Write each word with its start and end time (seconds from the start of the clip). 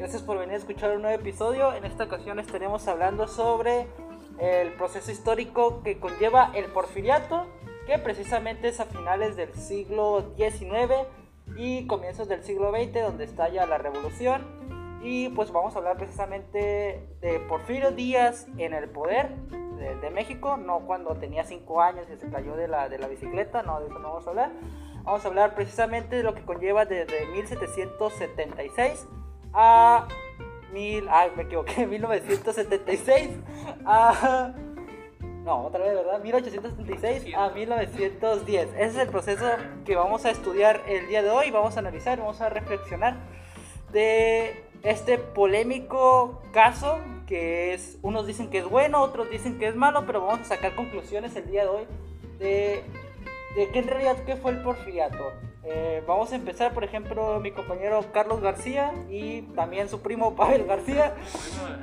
Gracias 0.00 0.22
por 0.22 0.38
venir 0.38 0.54
a 0.54 0.56
escuchar 0.56 0.96
un 0.96 1.02
nuevo 1.02 1.20
episodio. 1.20 1.74
En 1.74 1.84
esta 1.84 2.04
ocasión 2.04 2.38
estaremos 2.38 2.88
hablando 2.88 3.28
sobre 3.28 3.86
el 4.38 4.72
proceso 4.72 5.12
histórico 5.12 5.82
que 5.82 6.00
conlleva 6.00 6.52
el 6.54 6.72
porfiriato, 6.72 7.46
que 7.86 7.98
precisamente 7.98 8.68
es 8.68 8.80
a 8.80 8.86
finales 8.86 9.36
del 9.36 9.52
siglo 9.52 10.32
XIX 10.38 11.06
y 11.54 11.86
comienzos 11.86 12.28
del 12.28 12.42
siglo 12.42 12.70
XX, 12.70 13.02
donde 13.02 13.24
estalla 13.24 13.66
la 13.66 13.76
revolución. 13.76 14.40
Y 15.02 15.28
pues 15.28 15.52
vamos 15.52 15.74
a 15.74 15.80
hablar 15.80 15.98
precisamente 15.98 17.06
de 17.20 17.40
Porfirio 17.40 17.90
Díaz 17.90 18.46
en 18.56 18.72
el 18.72 18.88
poder 18.88 19.36
de, 20.00 20.08
México, 20.08 20.56
no 20.56 20.86
cuando 20.86 21.14
tenía 21.16 21.44
5 21.44 21.82
años 21.82 22.06
y 22.10 22.16
se 22.16 22.30
cayó 22.30 22.56
de 22.56 22.68
la, 22.68 22.88
de 22.88 22.98
la 22.98 23.06
bicicleta, 23.06 23.62
no, 23.62 23.80
de 23.80 23.88
eso 23.88 23.98
no 23.98 24.08
vamos 24.08 24.26
a 24.26 24.30
hablar. 24.30 24.50
Vamos 25.02 25.22
a 25.26 25.28
hablar 25.28 25.54
precisamente 25.54 26.16
de 26.16 26.22
lo 26.22 26.34
que 26.34 26.42
conlleva 26.42 26.86
desde 26.86 27.26
1776 27.26 29.06
a 29.52 30.06
mil, 30.72 31.06
ay, 31.10 31.30
me 31.36 31.44
equivoqué, 31.44 31.86
1976 31.88 33.30
a 33.84 34.52
no, 35.44 35.66
otra 35.66 35.80
vez, 35.80 35.94
¿verdad? 35.94 36.20
1876 36.22 37.34
a 37.34 37.48
1910. 37.48 38.68
Ese 38.74 38.84
es 38.84 38.96
el 38.96 39.08
proceso 39.08 39.46
que 39.86 39.96
vamos 39.96 40.26
a 40.26 40.30
estudiar 40.30 40.82
el 40.86 41.08
día 41.08 41.22
de 41.22 41.30
hoy, 41.30 41.50
vamos 41.50 41.76
a 41.76 41.80
analizar, 41.80 42.18
vamos 42.18 42.42
a 42.42 42.50
reflexionar 42.50 43.16
de 43.90 44.64
este 44.82 45.16
polémico 45.16 46.42
caso 46.52 46.98
que 47.26 47.72
es, 47.72 47.98
unos 48.02 48.26
dicen 48.26 48.50
que 48.50 48.58
es 48.58 48.68
bueno, 48.68 49.00
otros 49.00 49.30
dicen 49.30 49.58
que 49.58 49.66
es 49.68 49.74
malo, 49.74 50.04
pero 50.06 50.20
vamos 50.20 50.40
a 50.40 50.44
sacar 50.44 50.74
conclusiones 50.74 51.34
el 51.36 51.50
día 51.50 51.62
de 51.62 51.68
hoy 51.68 51.86
de 52.38 52.84
de 53.54 53.68
qué 53.70 53.80
en 53.80 53.88
realidad 53.88 54.16
qué 54.24 54.36
fue 54.36 54.52
el 54.52 54.62
porfiriato. 54.62 55.32
Eh, 55.62 56.02
vamos 56.06 56.32
a 56.32 56.36
empezar, 56.36 56.72
por 56.72 56.84
ejemplo, 56.84 57.38
mi 57.40 57.50
compañero 57.50 58.02
Carlos 58.12 58.40
García 58.40 58.92
y 59.10 59.42
también 59.54 59.88
su 59.88 60.00
primo 60.00 60.34
Pavel 60.36 60.64
García. 60.64 61.14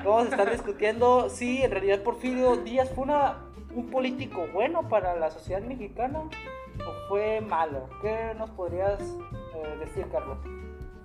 Vamos 0.04 0.28
a 0.28 0.30
estar 0.30 0.52
discutiendo 0.52 1.30
si 1.30 1.62
en 1.62 1.72
realidad 1.72 2.02
Porfirio 2.02 2.56
Díaz 2.58 2.90
fue 2.94 3.04
una, 3.04 3.38
un 3.76 3.90
político 3.90 4.48
bueno 4.52 4.90
para 4.90 5.16
la 5.16 5.30
sociedad 5.30 5.62
mexicana 5.62 6.22
o 6.22 7.08
fue 7.08 7.42
malo. 7.42 7.90
¿Qué 8.02 8.34
nos 8.38 8.50
podrías 8.52 9.00
eh, 9.00 9.78
decir, 9.80 10.08
Carlos? 10.12 10.40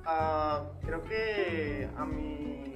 Ah, 0.05 0.63
creo 0.85 1.03
que 1.05 1.89
a 1.97 2.05
mi 2.07 2.75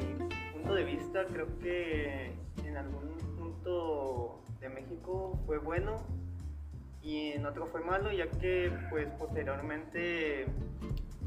punto 0.53 0.75
de 0.75 0.85
vista, 0.85 1.25
creo 1.33 1.47
que 1.59 2.33
en 2.65 2.77
algún 2.77 3.17
punto 3.39 4.43
de 4.61 4.69
México 4.69 5.39
fue 5.47 5.59
bueno 5.59 5.97
y 7.07 7.33
en 7.33 7.47
otro 7.47 7.67
fue 7.67 7.81
malo, 7.83 8.11
ya 8.11 8.27
que 8.27 8.73
pues 8.91 9.07
posteriormente 9.17 10.47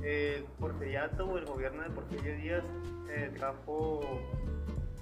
el 0.04 0.44
porfiriato 0.60 1.38
el 1.38 1.46
gobierno 1.46 1.84
de 1.84 1.90
Porfirio 1.90 2.36
Díaz 2.36 2.66
eh, 3.10 3.32
trajo 3.38 4.02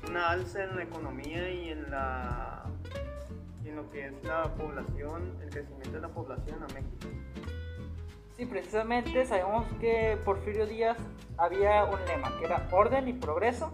una 0.07 0.29
alza 0.29 0.63
en 0.63 0.75
la 0.75 0.83
economía 0.83 1.49
y 1.49 1.69
en 1.69 1.89
la 1.89 2.63
en 3.65 3.75
lo 3.75 3.89
que 3.89 4.05
es 4.05 4.13
la 4.23 4.43
población, 4.53 5.35
el 5.41 5.49
crecimiento 5.49 5.91
de 5.91 6.01
la 6.01 6.09
población 6.09 6.63
a 6.63 6.67
México. 6.67 7.07
Sí, 8.37 8.45
precisamente 8.45 9.25
sabemos 9.25 9.65
que 9.79 10.17
Porfirio 10.23 10.67
Díaz 10.67 10.97
había 11.37 11.85
un 11.85 12.05
lema 12.05 12.37
que 12.37 12.45
era 12.45 12.67
orden 12.71 13.07
y 13.07 13.13
progreso, 13.13 13.71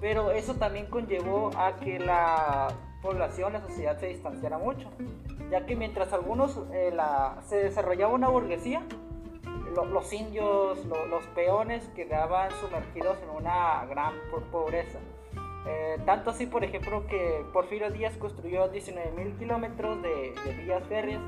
pero 0.00 0.32
eso 0.32 0.54
también 0.56 0.86
conllevó 0.86 1.52
a 1.56 1.76
que 1.76 2.00
la 2.00 2.68
población, 3.02 3.52
la 3.52 3.60
sociedad 3.60 3.98
se 4.00 4.08
distanciara 4.08 4.58
mucho 4.58 4.90
ya 5.50 5.66
que 5.66 5.76
mientras 5.76 6.12
algunos 6.12 6.60
eh, 6.72 6.94
se 7.46 7.56
desarrollaba 7.56 8.12
una 8.12 8.28
burguesía, 8.28 8.82
los 9.86 10.12
indios, 10.12 10.84
los 10.86 11.24
peones 11.34 11.84
quedaban 11.94 12.50
sumergidos 12.60 13.18
en 13.22 13.30
una 13.30 13.84
gran 13.86 14.14
pobreza. 14.50 14.98
Eh, 15.66 15.98
tanto 16.06 16.30
así, 16.30 16.46
por 16.46 16.64
ejemplo, 16.64 17.06
que 17.06 17.44
Porfirio 17.52 17.90
Díaz 17.90 18.16
construyó 18.16 18.72
19.000 18.72 19.38
kilómetros 19.38 20.02
de, 20.02 20.32
vías 20.64 20.82
férreas, 20.88 21.20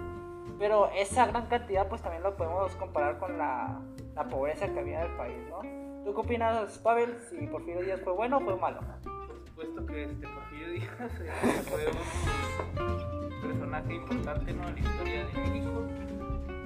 pero 0.58 0.90
esa 0.96 1.26
gran 1.26 1.46
cantidad 1.46 1.88
pues 1.88 2.02
también 2.02 2.22
lo 2.22 2.36
podemos 2.36 2.74
comparar 2.76 3.18
con 3.18 3.36
la, 3.38 3.80
la 4.14 4.28
pobreza 4.28 4.72
que 4.72 4.80
había 4.80 5.04
en 5.04 5.10
el 5.10 5.16
país, 5.16 5.36
¿no? 5.50 5.60
¿Tú 6.04 6.14
qué 6.14 6.20
opinas, 6.20 6.78
Pavel, 6.78 7.18
si 7.28 7.46
Porfirio 7.46 7.82
Díaz 7.82 8.00
fue 8.02 8.14
bueno 8.14 8.38
o 8.38 8.40
fue 8.40 8.56
malo? 8.56 8.80
Por 8.80 9.46
supuesto 9.46 9.86
que 9.86 10.04
este 10.04 10.26
Porfirio 10.26 10.68
Díaz 10.70 10.88
fue 11.68 11.86
un 11.86 13.19
personaje 13.40 13.94
importante 13.94 14.52
¿no? 14.52 14.68
en 14.68 14.74
la 14.74 14.80
historia 14.80 15.26
de 15.26 15.32
México, 15.40 15.86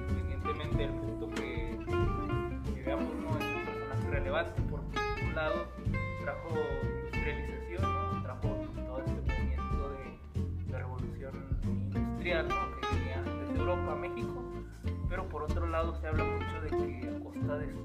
independientemente 0.07 0.77
del 0.77 0.91
punto 0.91 1.29
que, 1.35 1.79
veamos, 2.85 3.13
¿no? 3.15 3.29
es 3.37 3.45
un 3.55 3.65
personaje 3.65 4.11
relevante 4.11 4.61
porque 4.69 4.99
por 4.99 5.23
un 5.23 5.35
lado 5.35 5.67
trajo 6.21 6.49
industrialización, 6.83 7.81
¿no? 7.81 8.23
trajo 8.23 8.47
todo 8.75 8.99
este 8.99 9.21
movimiento 9.21 9.89
de, 9.89 10.77
revolución 10.77 11.33
industrial 11.93 12.47
¿no? 12.49 12.55
que 12.55 12.95
venía 12.95 13.21
desde 13.21 13.59
Europa 13.59 13.91
a 13.91 13.95
México, 13.95 14.43
pero 15.09 15.29
por 15.29 15.43
otro 15.43 15.67
lado 15.67 15.95
se 16.01 16.07
habla 16.07 16.25
mucho 16.25 16.61
de 16.61 16.69
que 16.69 17.09
a 17.09 17.19
costa 17.23 17.57
de 17.57 17.71
su, 17.71 17.79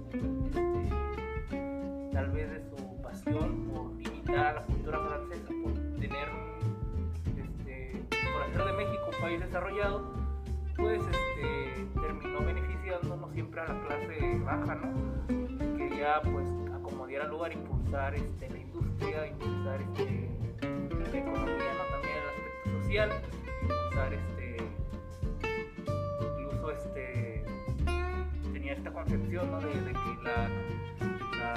este, 0.46 2.12
tal 2.12 2.30
vez 2.30 2.50
de 2.50 2.60
su 2.68 3.00
pasión 3.02 3.70
por 3.72 3.92
imitar 4.00 4.46
a 4.46 4.52
la 4.54 4.62
cultura 4.64 4.98
francesa, 4.98 5.52
por 5.62 5.72
tener 6.00 6.49
desarrollado, 9.38 10.12
pues 10.76 11.00
este, 11.00 11.86
terminó 12.00 12.40
beneficiando 12.40 13.16
no 13.16 13.30
siempre 13.32 13.60
a 13.60 13.64
la 13.66 13.86
clase 13.86 14.38
baja, 14.44 14.74
¿no? 14.74 15.76
Quería 15.76 16.20
pues 16.22 16.46
acomodar 16.74 17.22
al 17.22 17.30
lugar, 17.30 17.52
impulsar 17.52 18.14
este, 18.14 18.48
la 18.50 18.58
industria, 18.58 19.26
impulsar 19.26 19.80
este, 19.82 20.30
la 21.12 21.18
economía, 21.18 21.72
¿no? 21.78 21.84
También 21.90 22.14
el 22.16 22.28
aspecto 22.28 22.82
social, 22.82 23.10
impulsar 23.62 24.14
este, 24.14 24.56
incluso 26.40 26.70
este, 26.70 27.44
tenía 28.52 28.72
esta 28.72 28.92
concepción 28.92 29.50
¿no? 29.50 29.60
de, 29.60 29.80
de 29.80 29.92
que 29.92 30.22
la, 30.22 30.48
la 31.38 31.54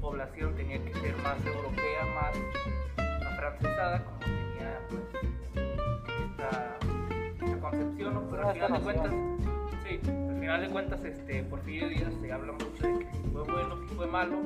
población 0.00 0.54
tenía 0.54 0.84
que 0.84 0.92
ser 0.94 1.16
más 1.18 1.44
europea, 1.44 2.04
más 2.14 3.32
afrancesada, 3.32 4.04
como 4.04 4.18
tenía 4.18 4.80
pues 4.88 5.67
concepción, 7.60 8.14
¿no? 8.14 8.30
Pero 8.30 8.48
al 8.48 8.54
final 8.54 8.72
de 8.72 8.80
cuentas, 8.80 9.12
sí, 9.84 10.00
al 10.10 10.40
final 10.40 10.60
de 10.60 10.68
cuentas, 10.68 11.04
este, 11.04 11.42
Porfirio 11.44 11.88
Díaz 11.88 12.14
se 12.20 12.32
habla 12.32 12.52
mucho 12.52 12.86
de 12.86 12.98
que 12.98 13.12
si 13.12 13.22
fue 13.30 13.42
bueno, 13.42 13.76
si 13.80 13.94
fue 13.94 14.06
malo, 14.06 14.36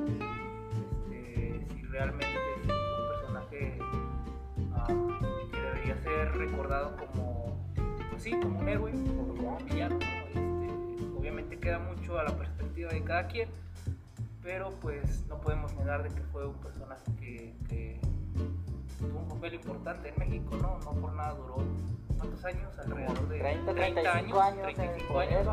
este, 1.09 1.65
si 1.75 1.81
realmente 1.83 2.25
es 2.25 2.69
un 2.69 3.07
personaje 3.09 3.77
ah, 4.73 4.87
que 5.51 5.61
debería 5.61 5.97
ser 5.97 6.31
recordado 6.37 6.97
como, 6.97 7.57
pues 8.11 8.23
sí, 8.23 8.31
como 8.31 8.59
un 8.59 8.67
héroe 8.67 8.91
o 8.91 9.27
como 9.27 9.57
un 9.57 9.65
villano, 9.65 9.99
este, 9.99 11.17
obviamente 11.17 11.59
queda 11.59 11.79
mucho 11.79 12.19
a 12.19 12.23
la 12.23 12.35
perspectiva 12.37 12.91
de 12.91 13.03
cada 13.03 13.27
quien, 13.27 13.49
pero 14.41 14.71
pues 14.81 15.25
no 15.27 15.39
podemos 15.39 15.73
negar 15.75 16.03
de 16.03 16.09
que 16.09 16.21
fue 16.23 16.45
un 16.45 16.59
personaje 16.59 17.03
que, 17.17 17.55
que 17.69 17.99
tuvo 19.07 19.19
un 19.19 19.27
papel 19.27 19.53
importante 19.55 20.09
en 20.09 20.19
México, 20.19 20.55
¿no? 20.61 20.79
No 20.79 20.91
por 21.01 21.13
nada 21.13 21.33
duró 21.33 21.57
¿cuántos 22.17 22.45
años? 22.45 22.77
Alrededor 22.79 23.27
de 23.27 23.39
30, 23.39 23.73
30 23.73 23.99
años, 23.99 24.39
años 24.39 24.63
35 24.63 25.19
años. 25.19 25.47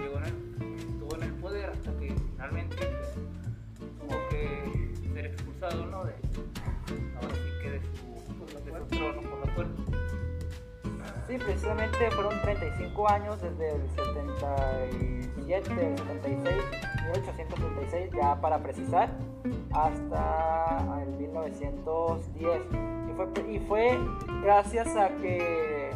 Llegó 0.00 0.18
en 0.18 0.24
el, 0.24 0.34
estuvo 0.78 1.14
en 1.16 1.22
el 1.22 1.34
poder 1.34 1.70
hasta 1.70 1.92
que 1.98 2.14
finalmente 2.14 2.76
pues, 2.76 3.14
tuvo 4.00 4.16
que 4.30 4.92
ser 5.14 5.26
expulsado, 5.26 5.86
¿no? 5.86 6.04
De, 6.04 6.14
ahora 7.16 7.34
sí 7.34 7.50
que 7.62 7.70
de 7.70 7.80
su, 7.80 7.88
de 8.64 8.72
su 8.78 8.86
trono 8.86 9.22
por 9.22 9.46
la 9.46 9.52
fuerza. 9.54 9.82
Sí, 11.28 11.38
precisamente 11.38 12.10
fueron 12.10 12.40
35 12.42 13.08
años 13.08 13.40
desde 13.40 13.76
el 13.76 13.88
77, 13.90 15.70
el 15.70 15.98
76, 15.98 16.64
1876, 17.04 17.59
para 18.40 18.58
precisar, 18.58 19.08
hasta 19.72 21.02
el 21.02 21.08
1910. 21.18 22.60
Y 23.08 23.12
fue, 23.14 23.50
y 23.50 23.58
fue 23.60 23.98
gracias 24.42 24.94
a 24.96 25.08
que 25.16 25.90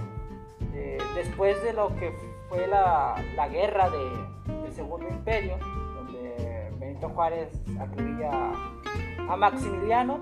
eh, 0.75 0.99
después 1.15 1.63
de 1.63 1.73
lo 1.73 1.95
que 1.97 2.13
fue 2.49 2.67
la, 2.67 3.15
la 3.37 3.49
guerra 3.49 3.91
de, 3.91 4.53
del 4.63 4.73
Segundo 4.73 5.07
Imperio, 5.09 5.59
donde 5.95 6.73
Benito 6.79 7.09
Juárez 7.11 7.49
acribilla 7.79 8.53
a 9.29 9.37
Maximiliano, 9.37 10.21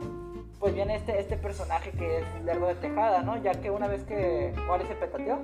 pues 0.58 0.74
viene 0.74 0.96
este, 0.96 1.18
este 1.18 1.36
personaje 1.36 1.90
que 1.90 2.18
es 2.18 2.44
Lerdo 2.44 2.66
de 2.66 2.76
Tejada, 2.76 3.22
¿no? 3.22 3.36
Ya 3.42 3.52
que 3.52 3.70
una 3.70 3.88
vez 3.88 4.04
que 4.04 4.54
Juárez 4.66 4.88
se 4.88 4.94
petateó, 4.94 5.38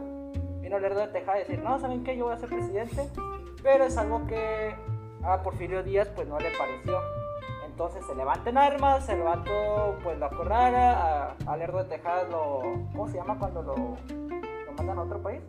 vino 0.61 0.79
Lerdo 0.79 1.01
de 1.01 1.09
Tejada 1.09 1.37
a 1.37 1.41
decir, 1.41 1.61
no, 1.61 1.79
¿saben 1.79 2.05
qué? 2.05 2.17
Yo 2.17 2.27
voy 2.27 2.35
a 2.35 2.39
ser 2.39 2.49
presidente, 2.49 3.09
pero 3.63 3.85
es 3.85 3.97
algo 3.97 4.27
que 4.27 4.75
a 5.25 5.43
Porfirio 5.43 5.83
Díaz 5.83 6.09
pues 6.15 6.27
no 6.29 6.39
le 6.39 6.51
pareció. 6.57 7.01
Entonces 7.65 8.05
se 8.07 8.15
levanta 8.15 8.51
en 8.51 8.59
armas, 8.59 9.09
el 9.09 9.23
vato 9.23 9.97
pues 10.03 10.19
lo 10.19 10.27
acorrala, 10.27 10.93
a, 11.37 11.37
a 11.47 11.57
Lerdo 11.57 11.79
de 11.85 11.85
Tejada 11.91 12.25
lo... 12.25 12.61
¿Cómo 12.93 13.09
se 13.09 13.17
llama 13.19 13.39
cuando 13.39 13.63
lo, 13.63 13.75
lo 13.77 14.73
mandan 14.73 14.99
a 14.99 15.03
otro 15.03 15.23
país? 15.23 15.43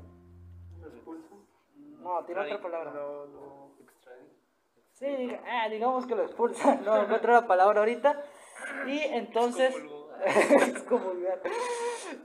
No, 2.02 2.24
tiene 2.26 2.42
otra 2.42 2.62
palabra. 2.62 2.92
Lo, 2.94 3.26
lo 3.26 3.70
Sí, 4.94 5.06
diga- 5.06 5.42
ah, 5.48 5.70
digamos 5.70 6.06
que 6.06 6.14
lo 6.16 6.24
expulsan, 6.24 6.84
no 6.84 7.02
encuentro 7.04 7.32
la 7.34 7.48
palabra 7.48 7.80
ahorita. 7.80 8.22
Y 8.88 9.00
entonces... 9.00 9.76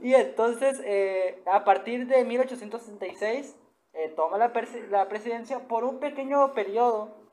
Y 0.03 0.15
entonces, 0.15 0.81
eh, 0.85 1.43
a 1.47 1.65
partir 1.65 2.07
de 2.09 2.25
1866, 2.25 3.57
eh, 3.93 4.09
toma 4.17 4.37
la, 4.39 4.53
la 4.91 5.09
presidencia 5.09 5.61
por 5.69 5.85
un 5.85 5.99
pequeño 6.01 6.53
periodo. 6.55 7.24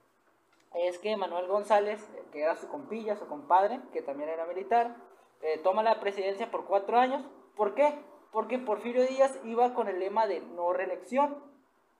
Es 0.73 0.97
que 0.99 1.17
Manuel 1.17 1.47
González, 1.47 2.07
que 2.31 2.41
era 2.41 2.55
su 2.55 2.67
compilla, 2.69 3.15
su 3.15 3.27
compadre, 3.27 3.79
que 3.91 4.01
también 4.01 4.29
era 4.29 4.45
militar, 4.45 4.95
eh, 5.41 5.59
toma 5.63 5.83
la 5.83 5.99
presidencia 5.99 6.49
por 6.49 6.65
cuatro 6.65 6.97
años. 6.97 7.25
¿Por 7.55 7.73
qué? 7.75 7.93
Porque 8.31 8.57
Porfirio 8.59 9.05
Díaz 9.05 9.37
iba 9.43 9.73
con 9.73 9.87
el 9.89 9.99
lema 9.99 10.27
de 10.27 10.39
no 10.41 10.71
reelección. 10.71 11.35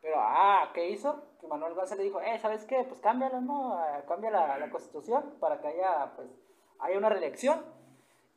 Pero, 0.02 0.16
ah, 0.20 0.72
¿qué 0.74 0.90
hizo? 0.90 1.22
Que 1.42 1.48
Manuel 1.48 1.74
González 1.76 2.04
dijo, 2.06 2.22
eh, 2.22 2.40
¿sabes 2.40 2.66
qué? 2.66 2.84
Pues 2.88 3.00
cámbialo, 3.02 3.42
¿no? 3.42 3.74
Ah, 3.74 4.02
Cambia 4.08 4.32
la, 4.32 4.58
la 4.58 4.70
constitución 4.70 5.36
para 5.40 5.60
que 5.60 5.68
haya, 5.68 6.14
pues, 6.16 6.28
haya 6.80 6.98
una 6.98 7.10
reelección. 7.10 7.64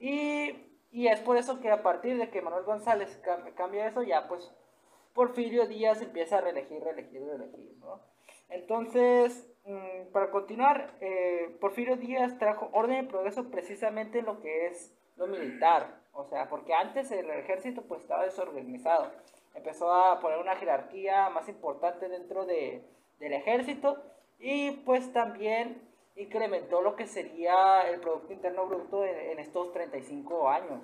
Y, 0.00 0.50
y 0.90 1.06
es 1.08 1.20
por 1.20 1.36
eso 1.36 1.60
que 1.60 1.70
a 1.70 1.82
partir 1.82 2.18
de 2.18 2.30
que 2.30 2.42
Manuel 2.42 2.64
González 2.64 3.22
cam- 3.22 3.54
cambia 3.54 3.86
eso, 3.86 4.02
ya 4.02 4.26
pues 4.28 4.52
Porfirio 5.14 5.66
Díaz 5.66 6.02
empieza 6.02 6.38
a 6.38 6.40
reelegir, 6.40 6.82
reelegir, 6.82 7.24
reelegir, 7.24 7.76
¿no? 7.78 8.00
Entonces, 8.48 9.48
mm, 9.64 10.12
para 10.12 10.30
continuar, 10.30 10.94
eh, 11.00 11.56
Porfirio 11.60 11.96
Díaz 11.96 12.38
trajo 12.38 12.68
orden 12.72 13.04
y 13.04 13.08
progreso 13.08 13.50
precisamente 13.50 14.20
en 14.20 14.26
lo 14.26 14.40
que 14.40 14.66
es 14.66 14.94
lo 15.16 15.26
militar, 15.26 16.00
o 16.12 16.24
sea, 16.24 16.48
porque 16.48 16.74
antes 16.74 17.10
el 17.10 17.30
ejército 17.30 17.82
pues 17.82 18.02
estaba 18.02 18.24
desorganizado, 18.24 19.10
empezó 19.54 19.92
a 19.92 20.20
poner 20.20 20.38
una 20.38 20.56
jerarquía 20.56 21.30
más 21.30 21.48
importante 21.48 22.08
dentro 22.08 22.46
de, 22.46 22.82
del 23.18 23.32
ejército 23.32 24.02
y 24.38 24.72
pues 24.72 25.12
también 25.12 25.80
incrementó 26.16 26.82
lo 26.82 26.96
que 26.96 27.06
sería 27.06 27.88
el 27.88 28.00
Producto 28.00 28.32
Interno 28.32 28.66
Bruto 28.66 29.04
en, 29.04 29.38
estos 29.38 29.72
35 29.72 30.48
años. 30.48 30.80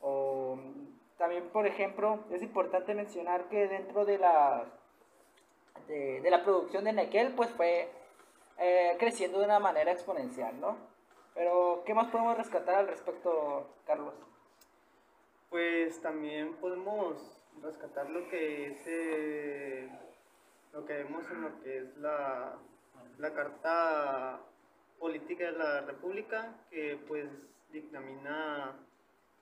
O, 0.00 0.58
también, 1.16 1.48
por 1.50 1.66
ejemplo, 1.66 2.18
es 2.30 2.42
importante 2.42 2.94
mencionar 2.94 3.48
que 3.48 3.68
dentro 3.68 4.04
de 4.04 4.18
la, 4.18 4.64
de, 5.86 6.20
de 6.20 6.30
la 6.30 6.42
producción 6.42 6.84
de 6.84 6.92
Nequel, 6.92 7.34
pues 7.34 7.50
fue 7.50 7.88
eh, 8.58 8.96
creciendo 8.98 9.38
de 9.38 9.46
una 9.46 9.58
manera 9.58 9.92
exponencial, 9.92 10.60
¿no? 10.60 10.76
Pero, 11.34 11.82
¿qué 11.84 11.94
más 11.94 12.10
podemos 12.10 12.36
rescatar 12.36 12.76
al 12.76 12.88
respecto, 12.88 13.68
Carlos? 13.86 14.14
Pues 15.50 16.00
también 16.00 16.54
podemos 16.56 17.16
rescatar 17.62 18.08
lo 18.10 18.28
que 18.28 18.66
es 18.66 18.86
eh, 18.86 19.88
lo 20.72 20.84
que 20.84 20.94
vemos 20.94 21.24
en 21.30 21.42
lo 21.42 21.60
que 21.62 21.78
es 21.78 21.96
la, 21.98 22.56
la 23.18 23.32
carta 23.32 24.40
política 24.98 25.44
de 25.44 25.58
la 25.58 25.80
República 25.82 26.52
que 26.70 26.98
pues 27.06 27.28
dictamina 27.70 28.72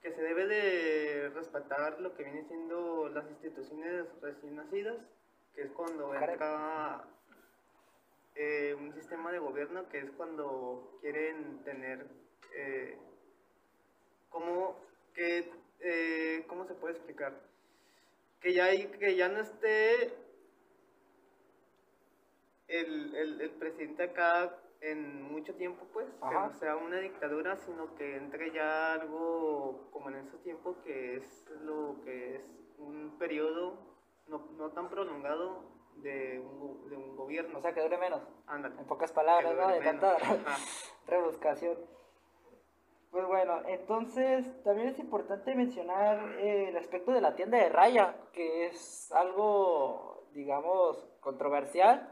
que 0.03 0.13
se 0.13 0.23
debe 0.23 0.47
de 0.47 1.31
respetar 1.31 2.01
lo 2.01 2.15
que 2.15 2.25
viene 2.25 2.45
siendo 2.45 3.09
las 3.09 3.29
instituciones 3.31 4.07
recién 4.21 4.57
nacidas, 4.57 4.97
que 5.55 5.63
es 5.63 5.71
cuando 5.73 6.15
entra 6.15 7.05
eh, 8.35 8.75
un 8.79 8.93
sistema 8.95 9.31
de 9.33 9.39
gobierno, 9.39 9.89
que 9.89 9.99
es 9.99 10.11
cuando 10.13 10.99
quieren 11.01 11.63
tener 11.65 12.07
eh, 12.55 12.99
como 14.31 14.77
que 15.15 15.51
eh, 15.81 16.45
cómo 16.47 16.65
se 16.67 16.75
puede 16.75 16.95
explicar 16.95 17.35
que 18.41 18.53
ya 18.53 18.65
hay, 18.65 18.87
que 18.89 19.15
ya 19.17 19.29
no 19.29 19.41
esté 19.41 20.13
el, 22.69 23.15
el, 23.15 23.41
el 23.41 23.51
presidente 23.51 24.03
acá 24.03 24.59
en 24.81 25.23
mucho 25.23 25.55
tiempo 25.55 25.87
pues 25.93 26.07
que 26.09 26.25
Ajá. 26.25 26.49
no 26.49 26.55
sea 26.59 26.77
una 26.77 26.99
dictadura 26.99 27.57
sino 27.57 27.95
que 27.95 28.17
entre 28.17 28.53
ya 28.53 28.95
algo 28.95 29.89
como 29.93 30.09
en 30.09 30.17
ese 30.17 30.37
tiempo 30.39 30.77
que 30.83 31.17
es 31.17 31.45
lo 31.61 32.03
que 32.05 32.37
es 32.37 32.43
un 32.79 33.17
periodo 33.19 33.92
no, 34.27 34.39
no 34.57 34.71
tan 34.71 34.89
prolongado 34.89 35.73
de 35.97 36.41
un, 36.41 36.89
de 36.89 36.97
un 36.97 37.17
gobierno 37.17 37.59
O 37.59 37.63
sea, 37.63 37.73
que 37.73 37.83
dure 37.83 37.99
menos, 37.99 38.23
Ándale. 38.47 38.75
en 38.79 38.87
pocas 38.87 39.13
palabras, 39.13 39.55
¿no? 39.55 39.69
De 39.69 39.81
tanta 39.81 40.17
rebuscación. 41.07 41.77
Pues 43.11 43.27
bueno, 43.27 43.61
entonces 43.67 44.47
también 44.65 44.89
es 44.89 44.99
importante 44.99 45.55
mencionar 45.55 46.39
eh, 46.39 46.71
el 46.71 46.77
aspecto 46.79 47.13
de 47.13 47.21
la 47.21 47.35
tienda 47.35 47.59
de 47.59 47.69
raya, 47.69 48.17
que 48.33 48.67
es 48.67 49.13
algo, 49.13 50.25
digamos, 50.33 51.07
controversial. 51.21 52.11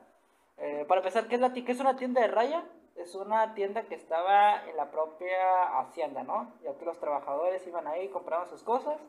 Eh, 0.59 0.85
para 0.87 1.01
empezar, 1.01 1.27
¿qué 1.27 1.37
es, 1.37 1.41
la, 1.41 1.55
qué 1.55 1.65
es 1.67 1.81
una 1.81 1.97
tienda 1.97 2.21
de 2.21 2.29
raya? 2.29 2.65
Es 2.97 3.15
una 3.15 3.55
tienda 3.55 3.85
que 3.85 3.95
estaba 3.95 4.69
en 4.69 4.77
la 4.77 4.91
propia 4.91 5.79
hacienda, 5.79 6.23
¿no? 6.23 6.53
Ya 6.63 6.77
que 6.77 6.85
los 6.85 7.01
trabajadores 7.01 7.67
iban 7.67 7.87
ahí, 7.87 8.11
compraban 8.11 8.47
sus 8.47 8.63
cosas 8.63 9.01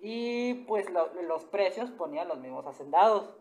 y 0.00 0.54
pues 0.66 0.88
lo- 0.90 1.12
los 1.22 1.44
precios 1.44 1.90
ponían 1.90 2.28
los 2.28 2.38
mismos 2.38 2.66
hacendados. 2.66 3.34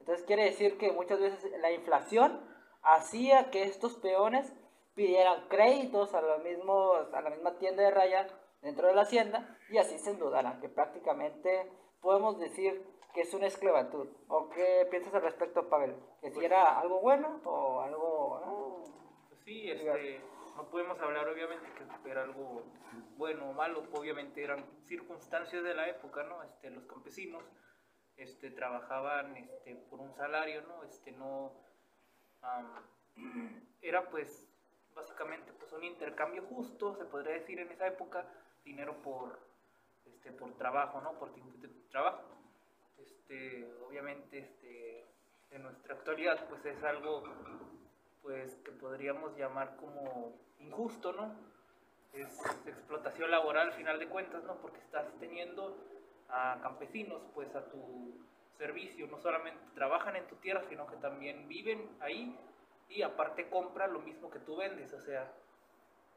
Entonces 0.00 0.24
quiere 0.26 0.44
decir 0.44 0.78
que 0.78 0.92
muchas 0.92 1.18
veces 1.20 1.50
la 1.60 1.72
inflación 1.72 2.40
hacía 2.82 3.50
que 3.50 3.62
estos 3.64 3.96
peones 3.96 4.52
pidieran 4.94 5.48
créditos 5.48 6.14
a 6.14 6.20
los 6.20 6.42
mismos 6.44 7.12
a 7.12 7.20
la 7.20 7.30
misma 7.30 7.58
tienda 7.58 7.82
de 7.82 7.90
raya 7.90 8.28
dentro 8.62 8.86
de 8.86 8.94
la 8.94 9.02
hacienda 9.02 9.58
y 9.70 9.78
así 9.78 9.98
se 9.98 10.10
endeudaran, 10.10 10.60
que 10.60 10.68
prácticamente 10.68 11.70
podemos 12.00 12.38
decir 12.38 12.86
que 13.12 13.22
es 13.22 13.32
una 13.34 13.46
esclavatud. 13.46 14.08
¿O 14.28 14.48
qué 14.50 14.86
piensas 14.90 15.14
al 15.14 15.22
respecto, 15.22 15.68
Pavel? 15.68 15.94
¿Que 16.20 16.30
si 16.30 16.44
era 16.44 16.78
algo 16.80 17.00
bueno 17.00 17.40
o 17.44 17.80
algo... 17.80 18.40
ah? 18.42 18.84
Pues 19.28 19.40
sí, 19.44 19.70
este, 19.70 20.20
no 20.56 20.68
podemos 20.70 20.98
hablar 21.00 21.28
obviamente 21.28 21.66
que 22.02 22.10
era 22.10 22.22
algo 22.22 22.64
bueno 23.16 23.50
o 23.50 23.52
malo, 23.52 23.84
obviamente 23.92 24.42
eran 24.42 24.64
circunstancias 24.86 25.62
de 25.62 25.74
la 25.74 25.88
época, 25.88 26.22
¿no? 26.24 26.42
Este, 26.42 26.70
los 26.70 26.84
campesinos 26.86 27.42
este, 28.16 28.50
trabajaban 28.50 29.36
este, 29.36 29.74
por 29.74 30.00
un 30.00 30.14
salario, 30.14 30.62
¿no? 30.62 30.84
Este, 30.84 31.12
no, 31.12 31.52
am, 32.42 32.70
era 33.82 34.08
pues 34.08 34.48
básicamente 34.94 35.52
pues 35.52 35.72
un 35.72 35.84
intercambio 35.84 36.42
justo, 36.42 36.94
se 36.96 37.04
podría 37.04 37.34
decir 37.34 37.58
en 37.58 37.70
esa 37.72 37.86
época, 37.88 38.26
dinero 38.64 39.02
por, 39.02 39.40
este, 40.06 40.32
por 40.32 40.56
trabajo, 40.56 41.00
¿no? 41.00 41.18
Por 41.18 41.32
tiempo 41.32 41.58
de 41.58 41.68
trabajo. 41.90 42.22
Este, 42.98 43.68
obviamente, 43.86 44.38
este, 44.38 45.04
en 45.50 45.62
nuestra 45.62 45.94
actualidad 45.94 46.48
pues 46.48 46.64
es 46.64 46.82
algo 46.84 47.22
pues 48.24 48.56
que 48.64 48.72
podríamos 48.72 49.36
llamar 49.36 49.76
como 49.76 50.32
injusto, 50.58 51.12
¿no? 51.12 51.30
Es 52.14 52.40
explotación 52.66 53.30
laboral 53.30 53.68
al 53.68 53.74
final 53.74 53.98
de 53.98 54.08
cuentas, 54.08 54.42
¿no? 54.44 54.56
Porque 54.56 54.78
estás 54.78 55.06
teniendo 55.20 55.76
a 56.30 56.58
campesinos 56.62 57.22
pues 57.34 57.54
a 57.54 57.68
tu 57.68 58.14
servicio, 58.56 59.06
no 59.08 59.18
solamente 59.18 59.60
trabajan 59.74 60.16
en 60.16 60.26
tu 60.26 60.36
tierra, 60.36 60.62
sino 60.68 60.86
que 60.86 60.96
también 60.96 61.46
viven 61.48 61.86
ahí 62.00 62.36
y 62.88 63.02
aparte 63.02 63.50
compran 63.50 63.92
lo 63.92 64.00
mismo 64.00 64.30
que 64.30 64.38
tú 64.38 64.56
vendes, 64.56 64.92
o 64.94 65.00
sea, 65.00 65.30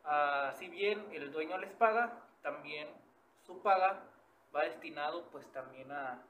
ah, 0.06 0.54
si 0.58 0.70
bien 0.70 1.08
el 1.12 1.32
dueño 1.32 1.58
les 1.58 1.72
paga, 1.72 2.22
también 2.42 2.88
su 3.46 3.62
paga 3.62 4.02
va 4.56 4.64
destinado 4.64 5.26
pues 5.32 5.46
también 5.52 5.92
a 5.92 6.22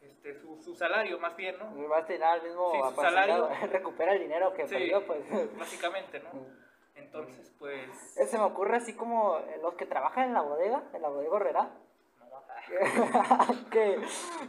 este, 0.00 0.34
su, 0.40 0.60
su 0.62 0.74
salario 0.74 1.18
más 1.18 1.36
bien, 1.36 1.56
¿no? 1.58 1.88
Va 1.88 1.96
a 1.96 2.00
destinar 2.00 2.34
al 2.34 2.42
mismo 2.42 2.70
Sí, 2.72 2.78
su 2.78 2.84
apasionado, 2.84 3.48
salario. 3.48 3.66
recupera 3.72 4.12
el 4.12 4.20
dinero 4.20 4.52
que 4.54 4.66
Sí. 4.66 4.74
perdió, 4.74 5.06
pues. 5.06 5.58
Básicamente, 5.58 6.20
¿no? 6.20 6.30
Entonces, 6.94 7.54
pues... 7.58 7.90
Se 8.14 8.38
me 8.38 8.44
ocurre 8.44 8.76
así 8.76 8.94
como 8.94 9.38
los 9.62 9.74
que 9.74 9.86
trabajan 9.86 10.24
en 10.28 10.34
la 10.34 10.42
bodega, 10.42 10.82
en 10.92 11.02
la 11.02 11.08
bodega 11.08 11.32
horrera, 11.32 11.70
no, 12.18 12.44
que, 13.70 14.00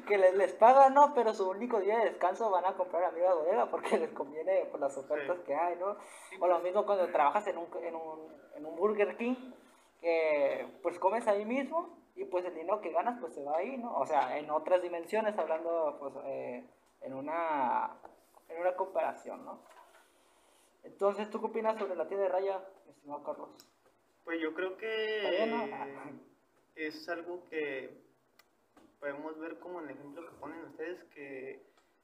que 0.08 0.18
les, 0.18 0.34
les 0.36 0.54
pagan, 0.54 0.94
¿no? 0.94 1.14
Pero 1.14 1.34
su 1.34 1.48
único 1.50 1.80
día 1.80 2.00
de 2.00 2.06
descanso 2.06 2.50
van 2.50 2.66
a 2.66 2.74
comprar 2.74 3.04
a 3.04 3.12
la 3.12 3.34
bodega 3.36 3.70
porque 3.70 3.98
les 4.00 4.10
conviene 4.12 4.66
por 4.72 4.80
las 4.80 4.98
ofertas 4.98 5.38
Sí. 5.38 5.44
que 5.46 5.56
hay, 5.56 5.76
¿no? 5.78 5.96
Sí, 6.30 6.38
O 6.40 6.48
lo 6.48 6.56
pues. 6.56 6.64
mismo 6.64 6.86
cuando 6.86 7.08
trabajas 7.10 7.46
en 7.48 7.58
un, 7.60 7.68
en 7.84 7.96
un, 7.96 8.34
en 8.56 8.66
un 8.66 8.76
Burger 8.76 9.16
King, 9.16 9.36
que 10.02 10.68
pues 10.82 10.98
comes 11.00 11.28
ahí 11.28 11.46
mismo 11.46 11.99
y 12.20 12.26
pues 12.26 12.44
el 12.44 12.54
dinero 12.54 12.82
que 12.82 12.92
ganas 12.92 13.18
pues 13.22 13.34
se 13.34 13.44
va 13.44 13.58
ahí, 13.58 13.78
¿no? 13.78 13.96
O 13.96 14.06
sea, 14.06 14.38
en 14.38 14.50
otras 14.52 14.82
dimensiones, 14.82 15.38
hablando 15.38 15.96
pues 16.00 16.14
eh, 16.26 16.66
en, 17.02 17.14
una, 17.14 17.92
en 18.50 18.60
una 18.60 18.76
comparación, 18.76 19.46
¿no? 19.46 19.62
Entonces, 20.84 21.30
¿tú 21.30 21.40
qué 21.40 21.46
opinas 21.46 21.80
sobre 21.80 21.96
la 21.96 22.08
tienda 22.08 22.26
de 22.26 22.32
raya, 22.32 22.62
estimado 22.90 23.24
Carlos? 23.24 23.50
Pues 24.26 24.42
yo 24.42 24.54
creo 24.54 24.76
que 24.76 25.40
es 26.76 27.08
algo 27.08 27.46
que 27.50 27.90
podemos 29.00 29.40
ver 29.40 29.58
como 29.60 29.80
en 29.80 29.90
el 29.90 29.96
ejemplo 29.96 30.30
que 30.30 30.36
ponen 30.40 30.66
ustedes, 30.66 31.02
que 31.16 31.62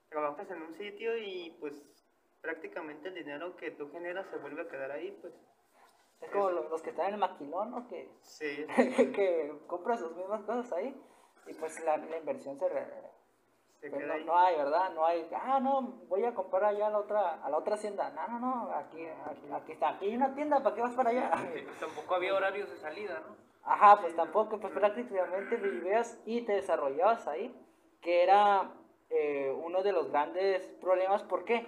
trabajas 0.08 0.50
en 0.50 0.62
un 0.62 0.76
sitio 0.76 1.18
y 1.18 1.54
pues 1.60 1.74
prácticamente 2.40 3.10
el 3.10 3.16
dinero 3.16 3.58
que 3.58 3.72
tú 3.72 3.92
generas 3.92 4.28
se 4.30 4.38
vuelve 4.38 4.62
a 4.62 4.70
quedar 4.70 4.92
ahí, 4.92 5.12
pues 5.22 5.34
Es 6.26 6.32
como 6.32 6.50
lo- 6.50 6.70
los 6.70 6.82
que 6.82 6.90
están 6.92 7.08
en 7.08 7.14
el 7.16 7.20
maquilón, 7.20 7.72
¿no? 7.72 7.88
Que, 7.88 8.10
sí, 8.22 8.66
que 9.16 9.54
compran 9.68 9.98
sus 9.98 10.16
mismas 10.16 10.42
cosas 10.44 10.72
ahí 10.74 10.96
y 11.48 11.54
pues 11.54 11.80
la, 11.84 11.98
la 11.98 12.18
inversión 12.18 12.58
se... 12.60 12.68
re- 12.70 13.06
Pues 13.82 14.26
no, 14.26 14.38
hay, 14.38 14.56
¿verdad? 14.58 14.92
No 14.96 15.06
hay, 15.06 15.30
ah, 15.36 15.60
no, 15.60 15.82
voy 16.08 16.24
a 16.26 16.34
comprar 16.34 16.64
allá 16.66 16.88
a 16.88 16.90
la 16.90 16.98
otra, 17.00 17.44
a 17.44 17.50
la 17.50 17.58
otra 17.58 17.76
hacienda. 17.76 18.10
No, 18.12 18.28
no, 18.28 18.40
no, 18.40 18.72
aquí, 18.72 19.06
aquí, 19.08 19.52
aquí 19.54 19.72
está, 19.74 19.90
aquí 19.90 20.06
hay 20.08 20.16
una 20.16 20.34
tienda, 20.34 20.64
¿para 20.64 20.76
qué 20.76 20.82
vas 20.82 20.96
para 20.96 21.12
allá? 21.12 21.32
Sí, 21.54 21.62
pues 21.64 21.80
tampoco 21.80 22.16
había 22.16 22.34
horarios 22.36 22.70
de 22.72 22.78
salida, 22.78 23.22
¿no? 23.28 23.36
Ajá, 23.64 24.00
pues 24.02 24.16
tampoco, 24.16 24.60
pues 24.60 24.74
prácticamente 24.74 25.56
vivías 25.58 26.20
y 26.26 26.42
te 26.42 26.54
desarrollabas 26.54 27.28
ahí, 27.28 27.56
que 28.02 28.24
era 28.24 28.72
eh, 29.10 29.52
uno 29.64 29.84
de 29.84 29.92
los 29.92 30.10
grandes 30.12 30.64
problemas. 30.82 31.22
¿Por 31.24 31.46
qué? 31.46 31.68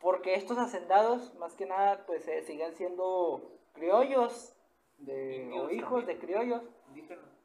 Porque 0.00 0.34
estos 0.34 0.58
hacendados, 0.58 1.34
más 1.36 1.54
que 1.56 1.66
nada, 1.66 2.04
pues 2.06 2.26
eh, 2.28 2.42
siguen 2.42 2.74
siendo 2.74 3.55
criollos, 3.76 4.56
de, 4.98 5.50
o 5.54 5.70
hijos 5.70 6.04
también. 6.04 6.06
de 6.06 6.18
criollos, 6.18 6.62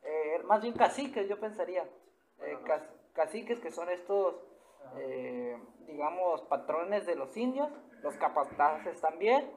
eh, 0.03 0.41
más 0.45 0.61
bien 0.61 0.73
caciques, 0.73 1.27
yo 1.29 1.39
pensaría. 1.39 1.83
Eh, 2.39 2.57
caciques 3.13 3.59
que 3.59 3.71
son 3.71 3.89
estos, 3.89 4.35
eh, 4.97 5.57
digamos, 5.85 6.41
patrones 6.43 7.05
de 7.05 7.15
los 7.15 7.35
indios, 7.37 7.69
los 8.01 8.15
capataces 8.15 8.99
también, 8.99 9.51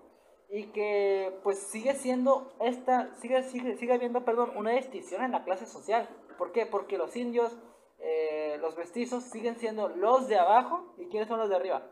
y 0.51 0.67
que 0.73 1.41
pues 1.43 1.59
sigue 1.59 1.95
siendo 1.95 2.53
esta, 2.61 3.15
sigue, 3.15 3.43
sigue, 3.45 3.77
sigue 3.77 3.95
habiendo, 3.95 4.25
perdón, 4.25 4.53
una 4.57 4.73
distinción 4.73 5.23
en 5.25 5.33
la 5.33 5.45
clase 5.45 5.67
social. 5.67 6.09
¿Por 6.37 6.53
qué? 6.53 6.67
Porque 6.67 6.99
los 6.99 7.17
indios, 7.17 7.57
eh, 7.99 8.59
los 8.61 8.77
mestizos, 8.77 9.25
siguen 9.25 9.57
siendo 9.57 9.89
los 9.89 10.29
de 10.29 10.39
abajo, 10.39 10.95
¿y 10.99 11.07
quiénes 11.07 11.29
son 11.29 11.39
los 11.39 11.49
de 11.49 11.57
arriba? 11.57 11.91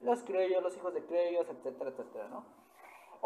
Los 0.00 0.22
criollos, 0.22 0.62
los 0.62 0.76
hijos 0.76 0.94
de 0.94 1.04
criollos, 1.04 1.46
etcétera, 1.48 1.90
etcétera, 1.90 2.28
¿no? 2.28 2.63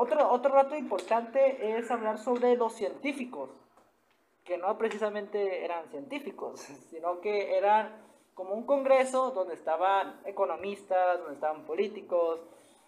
Otro, 0.01 0.31
otro 0.31 0.55
dato 0.55 0.77
importante 0.77 1.77
es 1.77 1.91
hablar 1.91 2.19
sobre 2.19 2.57
los 2.57 2.73
científicos 2.73 3.51
que 4.45 4.57
no 4.57 4.79
precisamente 4.79 5.65
eran 5.65 5.89
científicos, 5.91 6.61
sino 6.91 7.21
que 7.21 7.57
eran 7.59 8.01
como 8.35 8.55
un 8.55 8.65
congreso 8.65 9.33
donde 9.33 9.55
estaban 9.55 10.21
economistas, 10.25 11.19
donde 11.19 11.35
estaban 11.35 11.65
políticos, 11.65 12.39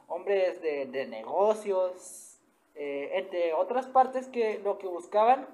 hombres 0.06 0.62
de, 0.62 0.86
de 0.86 1.08
negocios, 1.08 2.38
eh, 2.76 3.10
entre 3.14 3.54
otras 3.54 3.86
partes 3.86 4.28
que 4.28 4.60
lo 4.60 4.78
que 4.78 4.86
buscaban 4.86 5.48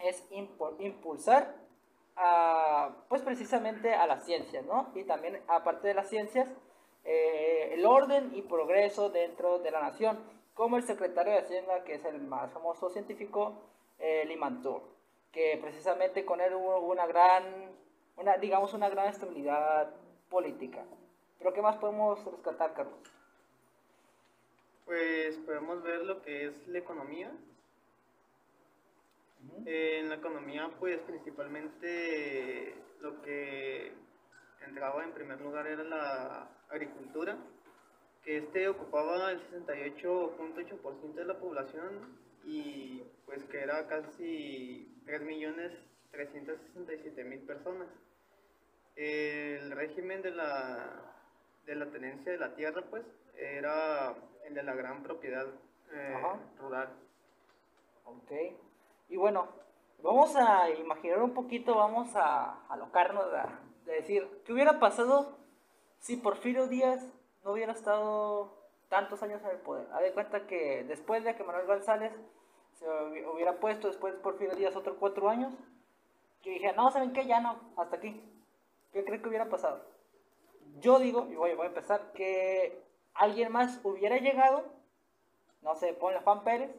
es 0.00 0.30
impu- 0.32 0.76
impulsar 0.80 1.54
a, 2.16 2.90
pues 3.08 3.22
precisamente 3.22 3.94
a 3.94 4.06
las 4.06 4.26
ciencias, 4.26 4.66
¿no? 4.66 4.90
Y 4.94 5.04
también, 5.04 5.40
aparte 5.48 5.88
de 5.88 5.94
las 5.94 6.10
ciencias, 6.10 6.46
eh, 7.04 7.70
el 7.72 7.86
orden 7.86 8.32
y 8.34 8.42
progreso 8.42 9.08
dentro 9.08 9.58
de 9.60 9.70
la 9.70 9.80
nación, 9.80 10.18
como 10.54 10.76
el 10.76 10.84
secretario 10.84 11.32
de 11.32 11.40
Hacienda, 11.40 11.84
que 11.84 11.94
es 11.94 12.04
el 12.04 12.20
más 12.20 12.52
famoso 12.52 12.88
científico, 12.90 13.54
eh, 13.98 14.24
Limantour, 14.26 14.82
que 15.32 15.58
precisamente 15.60 16.24
con 16.24 16.40
él 16.40 16.54
hubo 16.54 16.78
una 16.80 17.06
gran, 17.06 17.44
una, 18.16 18.36
digamos, 18.36 18.72
una 18.72 18.88
gran 18.88 19.08
estabilidad 19.08 19.90
política. 20.30 20.84
Pero 21.38 21.52
¿qué 21.52 21.60
más 21.60 21.76
podemos 21.76 22.24
rescatar, 22.24 22.72
Carlos? 22.74 22.98
Pues 24.86 25.36
podemos 25.38 25.82
ver 25.82 26.04
lo 26.04 26.22
que 26.22 26.46
es 26.46 26.68
la 26.68 26.78
economía. 26.78 27.32
Eh, 29.66 29.98
en 30.00 30.08
la 30.08 30.14
economía, 30.14 30.70
pues 30.78 31.00
principalmente 31.00 32.74
lo 33.00 33.20
que 33.22 33.92
entraba 34.66 35.04
en 35.04 35.12
primer 35.12 35.40
lugar 35.40 35.66
era 35.66 35.82
la 35.82 36.48
agricultura, 36.70 37.36
que 38.24 38.38
este 38.38 38.66
ocupaba 38.68 39.30
el 39.30 39.40
68.8% 39.50 41.14
de 41.14 41.24
la 41.24 41.38
población 41.38 42.18
y 42.44 43.04
pues 43.26 43.44
que 43.44 43.60
era 43.60 43.86
casi 43.86 44.92
3.367.000 45.06 47.46
personas. 47.46 47.86
El 48.96 49.70
régimen 49.72 50.22
de 50.22 50.30
la, 50.30 51.12
de 51.66 51.74
la 51.74 51.90
tenencia 51.90 52.32
de 52.32 52.38
la 52.38 52.54
tierra, 52.54 52.82
pues, 52.88 53.04
era 53.36 54.14
el 54.46 54.54
de 54.54 54.62
la 54.62 54.74
gran 54.74 55.02
propiedad 55.02 55.46
eh, 55.92 56.16
rural. 56.60 56.88
Ok. 58.04 58.30
Y 59.08 59.16
bueno, 59.16 59.48
vamos 60.02 60.36
a 60.36 60.70
imaginar 60.70 61.20
un 61.22 61.34
poquito, 61.34 61.74
vamos 61.74 62.14
a 62.14 62.64
alocarnos, 62.68 63.34
a, 63.34 63.58
de 63.84 63.94
decir, 63.94 64.28
¿qué 64.44 64.52
hubiera 64.52 64.78
pasado 64.78 65.36
si 65.98 66.16
Porfirio 66.16 66.68
Díaz 66.68 67.04
no 67.44 67.52
hubiera 67.52 67.72
estado 67.72 68.52
tantos 68.88 69.22
años 69.22 69.42
en 69.42 69.50
el 69.50 69.58
poder? 69.58 69.86
Haz 69.92 70.00
de 70.02 70.12
cuenta 70.12 70.46
que 70.46 70.84
después 70.84 71.24
de 71.24 71.34
que 71.36 71.44
Manuel 71.44 71.66
González 71.66 72.12
se 72.72 72.86
hubi- 72.86 73.26
hubiera 73.32 73.60
puesto 73.60 73.88
después 73.88 74.14
de 74.14 74.20
Porfirio 74.20 74.54
Díaz 74.56 74.74
otros 74.76 74.96
cuatro 74.98 75.28
años, 75.28 75.52
que 76.42 76.50
dije, 76.50 76.72
no, 76.74 76.90
¿saben 76.90 77.12
qué? 77.12 77.26
Ya 77.26 77.40
no, 77.40 77.58
hasta 77.76 77.96
aquí. 77.96 78.20
¿Qué 78.92 79.04
creen 79.04 79.22
que 79.22 79.28
hubiera 79.28 79.48
pasado? 79.48 79.80
Yo 80.80 80.98
digo, 80.98 81.26
y 81.30 81.36
voy, 81.36 81.54
voy 81.54 81.64
a 81.66 81.68
empezar, 81.68 82.12
que 82.12 82.82
alguien 83.14 83.52
más 83.52 83.80
hubiera 83.84 84.18
llegado, 84.18 84.64
no 85.62 85.74
sé, 85.76 85.94
ponle 85.94 86.20
Juan 86.20 86.44
Pérez, 86.44 86.70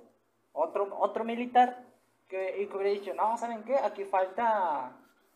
otro, 0.53 0.95
otro 1.00 1.24
militar, 1.24 1.84
que, 2.27 2.62
y 2.62 2.67
que 2.67 2.75
hubiera 2.77 2.91
dicho, 2.91 3.13
no, 3.13 3.38
¿saben 3.38 3.63
qué? 3.63 3.75
Aquí 3.77 4.03
falta, 4.05 4.91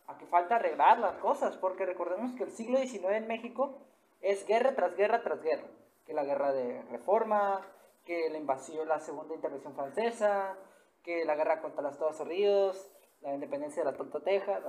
aquí 0.08 0.26
falta 0.26 0.56
arreglar 0.58 1.00
las 1.00 1.16
cosas, 1.18 1.58
porque 1.58 1.86
recordemos 1.86 2.34
que 2.36 2.44
el 2.44 2.52
siglo 2.52 2.78
XIX 2.80 3.16
en 3.16 3.28
México 3.28 3.78
es 4.22 4.46
guerra 4.46 4.76
tras 4.76 4.96
guerra 4.96 5.22
tras 5.22 5.42
guerra, 5.42 5.68
que 6.06 6.14
la 6.14 6.24
guerra 6.24 6.52
de 6.52 6.82
reforma, 6.92 7.66
que 8.06 8.30
la 8.30 8.38
invasión, 8.38 8.88
la 8.88 9.00
segunda 9.00 9.36
intervención 9.36 9.76
francesa, 9.76 10.58
que 11.04 11.26
la 11.26 11.36
guerra 11.36 11.62
contra 11.62 11.82
los 11.82 11.94
Estados 11.94 12.20
Unidos, 12.20 12.92
la 13.22 13.34
independencia 13.34 13.84
de 13.84 13.92
la 13.92 13.98
Tonta 13.98 14.20
Texas, 14.22 14.62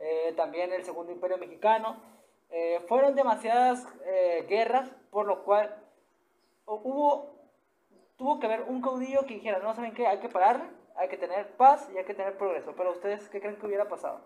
eh, 0.00 0.32
también 0.36 0.72
el 0.72 0.84
segundo 0.84 1.12
imperio 1.12 1.38
mexicano, 1.38 1.96
eh, 2.50 2.80
fueron 2.88 3.14
demasiadas 3.14 3.86
eh, 4.04 4.44
guerras, 4.48 4.90
por 5.10 5.26
lo 5.26 5.42
cual 5.44 5.74
hu- 6.66 6.80
hubo 6.84 7.32
tuvo 8.18 8.38
que 8.38 8.46
haber 8.46 8.62
un 8.62 8.80
caudillo 8.82 9.22
que 9.26 9.34
dijera, 9.34 9.58
no 9.58 9.74
saben 9.74 9.94
qué, 9.94 10.06
hay 10.06 10.18
que 10.18 10.28
pararle, 10.28 10.64
hay 10.94 11.08
que 11.08 11.16
tener 11.16 11.56
paz 11.56 11.88
y 11.92 11.98
hay 11.98 12.04
que 12.04 12.14
tener 12.14 12.36
progreso. 12.36 12.72
Pero 12.76 12.92
ustedes, 12.92 13.28
¿qué 13.30 13.40
creen 13.40 13.56
que 13.56 13.66
hubiera 13.66 13.88
pasado? 13.88 14.20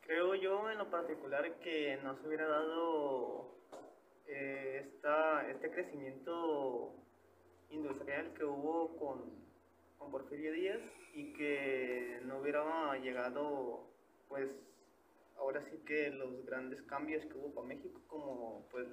Creo 0.00 0.34
yo 0.34 0.70
en 0.70 0.78
lo 0.78 0.90
particular 0.90 1.52
que 1.60 1.98
no 2.02 2.16
se 2.16 2.26
hubiera 2.26 2.48
dado 2.48 3.54
eh, 4.28 4.84
esta, 4.84 5.48
este 5.50 5.70
crecimiento 5.70 6.94
industrial 7.70 8.34
que 8.34 8.44
hubo 8.44 8.96
con, 8.98 9.24
con 9.98 10.10
Porfirio 10.10 10.52
Díaz 10.52 10.80
y 11.14 11.32
que 11.32 12.20
no 12.24 12.38
hubiera 12.38 12.96
llegado, 12.98 13.86
pues, 14.28 14.50
ahora 15.38 15.62
sí 15.70 15.78
que 15.86 16.10
los 16.10 16.44
grandes 16.44 16.82
cambios 16.82 17.24
que 17.24 17.38
hubo 17.38 17.54
para 17.54 17.68
México, 17.68 18.00
como, 18.06 18.66
pues, 18.70 18.86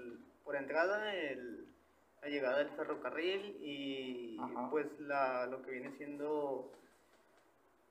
por 0.44 0.56
entrada, 0.56 1.14
el, 1.14 1.68
la 2.22 2.30
llegada 2.30 2.60
del 2.60 2.70
ferrocarril 2.70 3.58
y, 3.62 4.38
Ajá. 4.40 4.70
pues, 4.70 4.88
la, 5.00 5.48
lo 5.48 5.62
que 5.62 5.72
viene 5.72 5.92
siendo 5.98 6.72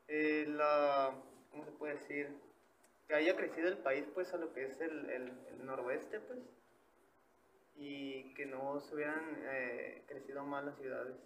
eh, 0.08 0.46
la, 0.48 1.14
¿cómo 1.50 1.64
se 1.64 1.72
puede 1.72 1.94
decir? 1.94 2.28
Que 3.06 3.14
haya 3.14 3.36
crecido 3.36 3.68
el 3.68 3.78
país, 3.78 4.04
pues, 4.14 4.32
a 4.32 4.38
lo 4.38 4.52
que 4.54 4.64
es 4.64 4.80
el, 4.80 5.10
el, 5.10 5.32
el 5.50 5.66
noroeste, 5.66 6.20
pues, 6.20 6.38
y 7.76 8.35
que 8.35 8.47
no 8.47 8.81
se 8.81 8.95
hubieran 8.95 9.38
eh, 9.43 10.04
crecido 10.07 10.45
más 10.45 10.64
las 10.64 10.76
ciudades. 10.76 11.16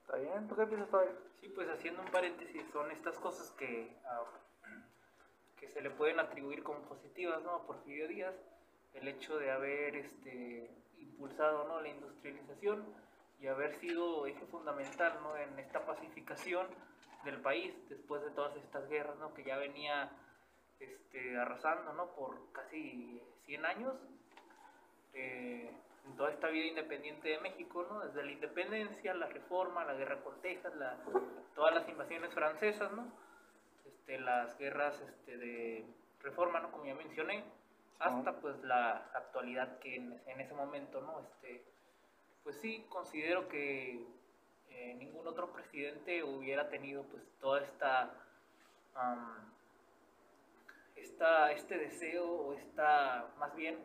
¿Está 0.00 0.16
bien? 0.16 0.48
¿Tú 0.48 0.56
qué 0.56 0.66
piensas, 0.66 0.90
Fabio? 0.90 1.12
Sí, 1.40 1.48
pues 1.48 1.68
haciendo 1.68 2.02
un 2.02 2.08
paréntesis, 2.08 2.62
son 2.72 2.90
estas 2.90 3.18
cosas 3.18 3.50
que, 3.52 3.96
ah, 4.04 4.24
que 5.58 5.68
se 5.68 5.80
le 5.80 5.90
pueden 5.90 6.20
atribuir 6.20 6.62
como 6.62 6.82
positivas 6.82 7.42
¿no? 7.42 7.54
a 7.54 7.66
Porfirio 7.66 8.08
Díaz, 8.08 8.34
el 8.94 9.08
hecho 9.08 9.38
de 9.38 9.50
haber 9.50 9.96
este, 9.96 10.70
impulsado 10.98 11.66
¿no? 11.68 11.80
la 11.80 11.88
industrialización 11.88 12.84
y 13.40 13.46
haber 13.46 13.74
sido 13.80 14.26
eje 14.26 14.44
fundamental 14.46 15.18
¿no? 15.22 15.36
en 15.36 15.58
esta 15.58 15.84
pacificación 15.84 16.66
del 17.24 17.40
país 17.40 17.74
después 17.88 18.22
de 18.22 18.30
todas 18.30 18.56
estas 18.56 18.88
guerras 18.88 19.16
¿no? 19.18 19.32
que 19.34 19.44
ya 19.44 19.56
venía 19.56 20.10
este, 20.78 21.36
arrasando 21.36 21.92
¿no? 21.92 22.14
por 22.14 22.52
casi 22.52 23.22
100 23.46 23.66
años 23.66 23.94
eh, 25.14 25.70
en 26.06 26.16
toda 26.16 26.30
esta 26.30 26.48
vida 26.48 26.66
independiente 26.66 27.28
de 27.28 27.38
México, 27.40 27.86
¿no? 27.88 28.00
Desde 28.00 28.24
la 28.24 28.32
independencia, 28.32 29.14
la 29.14 29.26
reforma, 29.26 29.84
la 29.84 29.94
guerra 29.94 30.20
con 30.22 30.40
Texas, 30.40 30.74
la, 30.76 30.96
todas 31.54 31.74
las 31.74 31.88
invasiones 31.88 32.32
francesas, 32.34 32.90
¿no? 32.92 33.06
Este, 33.84 34.18
las 34.18 34.58
guerras 34.58 35.00
este, 35.00 35.36
de 35.36 35.84
reforma, 36.20 36.60
¿no? 36.60 36.72
Como 36.72 36.86
ya 36.86 36.94
mencioné, 36.94 37.44
hasta 37.98 38.40
pues 38.40 38.60
la 38.64 39.08
actualidad 39.14 39.78
que 39.78 39.96
en, 39.96 40.20
en 40.26 40.40
ese 40.40 40.54
momento, 40.54 41.00
¿no? 41.00 41.20
Este, 41.20 41.62
pues 42.42 42.56
sí, 42.60 42.84
considero 42.88 43.48
que 43.48 44.04
eh, 44.70 44.94
ningún 44.94 45.26
otro 45.28 45.52
presidente 45.52 46.24
hubiera 46.24 46.68
tenido 46.68 47.04
pues 47.04 47.22
toda 47.40 47.62
esta... 47.62 48.14
esta, 50.96 51.52
este 51.52 51.78
deseo 51.78 52.24
o 52.26 52.52
esta, 52.54 53.28
más 53.38 53.54
bien, 53.54 53.78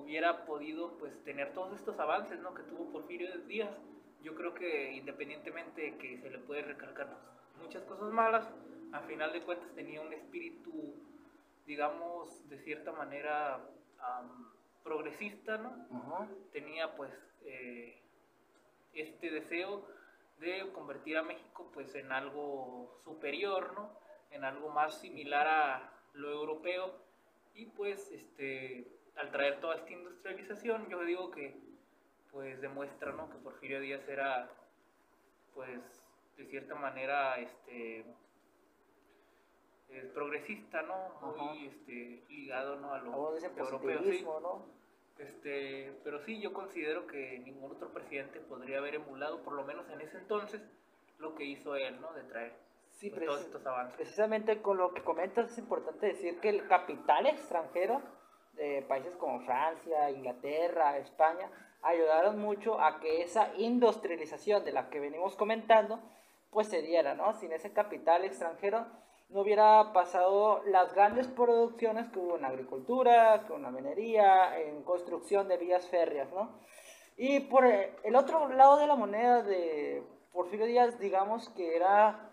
hubiera 0.00 0.44
podido 0.46 0.96
pues 0.98 1.22
tener 1.24 1.52
todos 1.52 1.74
estos 1.74 1.98
avances 1.98 2.38
¿no? 2.40 2.54
que 2.54 2.62
tuvo 2.62 2.90
Porfirio 2.92 3.36
Díaz. 3.46 3.70
Yo 4.22 4.34
creo 4.34 4.54
que 4.54 4.92
independientemente 4.92 5.82
de 5.82 5.98
que 5.98 6.18
se 6.18 6.30
le 6.30 6.38
puede 6.38 6.62
recalcar 6.62 7.08
pues, 7.08 7.64
muchas 7.64 7.84
cosas 7.84 8.12
malas, 8.12 8.48
a 8.92 9.00
final 9.00 9.32
de 9.32 9.42
cuentas 9.42 9.70
tenía 9.74 10.00
un 10.00 10.12
espíritu 10.12 10.94
digamos, 11.68 12.48
de 12.48 12.58
cierta 12.60 12.92
manera 12.92 13.60
progresista, 14.82 15.58
¿no? 15.58 16.26
Tenía 16.50 16.96
pues 16.96 17.12
eh, 17.44 18.00
este 18.94 19.30
deseo 19.30 19.86
de 20.40 20.66
convertir 20.72 21.18
a 21.18 21.22
México 21.22 21.70
pues 21.74 21.94
en 21.94 22.10
algo 22.10 22.98
superior, 23.04 23.74
¿no? 23.74 23.90
En 24.30 24.44
algo 24.44 24.70
más 24.70 24.98
similar 24.98 25.46
a 25.46 25.92
lo 26.14 26.30
europeo 26.30 26.94
y 27.54 27.66
pues 27.66 28.10
este 28.12 28.86
al 29.18 29.30
traer 29.30 29.60
toda 29.60 29.76
esta 29.76 29.90
industrialización 29.90 30.88
yo 30.88 31.04
digo 31.04 31.30
que 31.30 31.56
pues 32.30 32.60
demuestra, 32.60 33.12
¿no? 33.12 33.30
Que 33.30 33.38
Porfirio 33.38 33.80
Díaz 33.80 34.06
era 34.08 34.50
pues 35.54 35.80
de 36.36 36.46
cierta 36.46 36.74
manera 36.74 37.38
este 37.38 38.04
progresista, 40.14 40.82
¿no? 40.82 41.34
Muy 41.36 41.66
este, 41.66 42.22
ligado 42.28 42.76
¿no? 42.76 42.92
a 42.92 42.98
lo 42.98 43.36
europeo. 43.36 44.02
Sí. 44.02 44.22
¿no? 44.24 44.66
Este, 45.18 45.92
pero 46.04 46.20
sí, 46.20 46.40
yo 46.40 46.52
considero 46.52 47.06
que 47.06 47.40
ningún 47.40 47.72
otro 47.72 47.88
presidente 47.92 48.38
podría 48.40 48.78
haber 48.78 48.96
emulado, 48.96 49.42
por 49.42 49.54
lo 49.54 49.64
menos 49.64 49.88
en 49.90 50.00
ese 50.00 50.18
entonces, 50.18 50.62
lo 51.18 51.34
que 51.34 51.44
hizo 51.44 51.74
él, 51.74 52.00
¿no? 52.00 52.12
De 52.12 52.22
traer 52.22 52.52
sí, 52.92 53.10
pues, 53.10 53.26
todos 53.26 53.40
estos 53.40 53.66
avances. 53.66 53.96
Precisamente 53.96 54.62
con 54.62 54.76
lo 54.76 54.94
que 54.94 55.02
comentas 55.02 55.50
es 55.50 55.58
importante 55.58 56.06
decir 56.06 56.38
que 56.40 56.50
el 56.50 56.68
capital 56.68 57.26
extranjero 57.26 58.00
de 58.58 58.82
países 58.82 59.16
como 59.16 59.40
Francia, 59.40 60.10
Inglaterra, 60.10 60.98
España, 60.98 61.50
ayudaron 61.82 62.38
mucho 62.38 62.80
a 62.80 63.00
que 63.00 63.22
esa 63.22 63.52
industrialización 63.56 64.64
de 64.64 64.72
la 64.72 64.90
que 64.90 65.00
venimos 65.00 65.36
comentando, 65.36 66.00
pues 66.50 66.68
se 66.68 66.82
diera, 66.82 67.14
¿no? 67.14 67.32
Sin 67.34 67.52
ese 67.52 67.72
capital 67.72 68.24
extranjero 68.24 68.86
no 69.28 69.42
hubiera 69.42 69.92
pasado 69.92 70.62
las 70.64 70.94
grandes 70.94 71.28
producciones 71.28 72.08
que 72.08 72.18
hubo 72.18 72.36
en 72.36 72.44
agricultura, 72.44 73.44
con 73.46 73.62
la 73.62 73.70
minería, 73.70 74.58
en 74.58 74.82
construcción 74.82 75.48
de 75.48 75.58
vías 75.58 75.86
férreas, 75.88 76.30
¿no? 76.32 76.58
Y 77.16 77.40
por 77.40 77.64
el 77.66 78.16
otro 78.16 78.48
lado 78.48 78.76
de 78.78 78.86
la 78.86 78.94
moneda 78.94 79.42
de 79.42 80.02
Porfirio 80.32 80.66
Díaz, 80.66 80.98
digamos 80.98 81.48
que 81.50 81.76
era, 81.76 82.30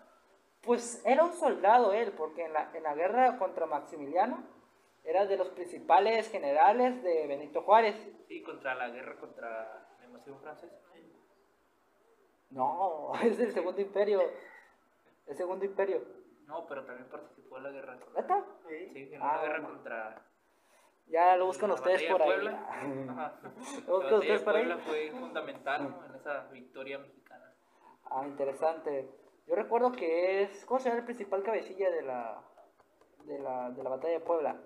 pues 0.62 1.02
era 1.04 1.24
un 1.24 1.32
soldado 1.32 1.92
él, 1.92 2.12
porque 2.12 2.44
en 2.44 2.52
la, 2.52 2.70
en 2.72 2.82
la 2.82 2.94
guerra 2.94 3.38
contra 3.38 3.66
Maximiliano 3.66 4.55
era 5.06 5.24
de 5.24 5.36
los 5.36 5.48
principales 5.50 6.28
generales 6.30 7.02
de 7.02 7.26
Benito 7.28 7.62
Juárez. 7.62 7.96
Sí, 8.26 8.42
contra 8.42 8.74
la 8.74 8.88
guerra 8.90 9.16
contra 9.18 9.86
la 10.00 10.04
invasión 10.04 10.38
francesa. 10.40 10.76
No, 12.50 13.12
es 13.22 13.38
el 13.38 13.52
segundo 13.52 13.80
imperio. 13.80 14.20
El 15.26 15.36
segundo 15.36 15.64
imperio. 15.64 16.02
No, 16.46 16.66
pero 16.66 16.84
también 16.84 17.08
participó 17.08 17.56
en 17.58 17.62
la 17.64 17.70
guerra. 17.70 17.98
¿Neta? 18.14 18.44
Sí, 18.68 19.08
en 19.12 19.20
la 19.20 19.40
guerra 19.42 19.62
contra. 19.62 20.22
Ya 21.08 21.36
lo 21.36 21.46
buscan 21.46 21.70
ustedes 21.70 22.02
por 22.10 22.22
ahí. 22.22 22.46
Ajá. 23.08 23.40
lo 23.86 23.96
buscan 23.96 24.14
ustedes 24.14 24.42
por 24.42 24.56
ahí. 24.56 24.72
fue 24.86 25.10
fundamental 25.12 25.94
en 26.08 26.14
esa 26.16 26.48
victoria 26.48 26.98
mexicana. 26.98 27.52
Ah, 28.04 28.24
interesante. 28.26 29.08
Yo 29.46 29.54
recuerdo 29.54 29.92
que 29.92 30.42
es. 30.42 30.64
¿Cómo 30.66 30.80
se 30.80 30.88
llama 30.88 31.00
el 31.00 31.04
principal 31.04 31.44
cabecilla 31.44 31.90
de 31.90 32.02
la, 32.02 32.42
de 33.24 33.38
la, 33.38 33.70
de 33.70 33.82
la 33.82 33.90
batalla 33.90 34.14
de 34.14 34.20
Puebla? 34.20 34.56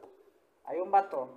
Hay 0.70 0.78
un 0.78 0.90
vato. 0.90 1.28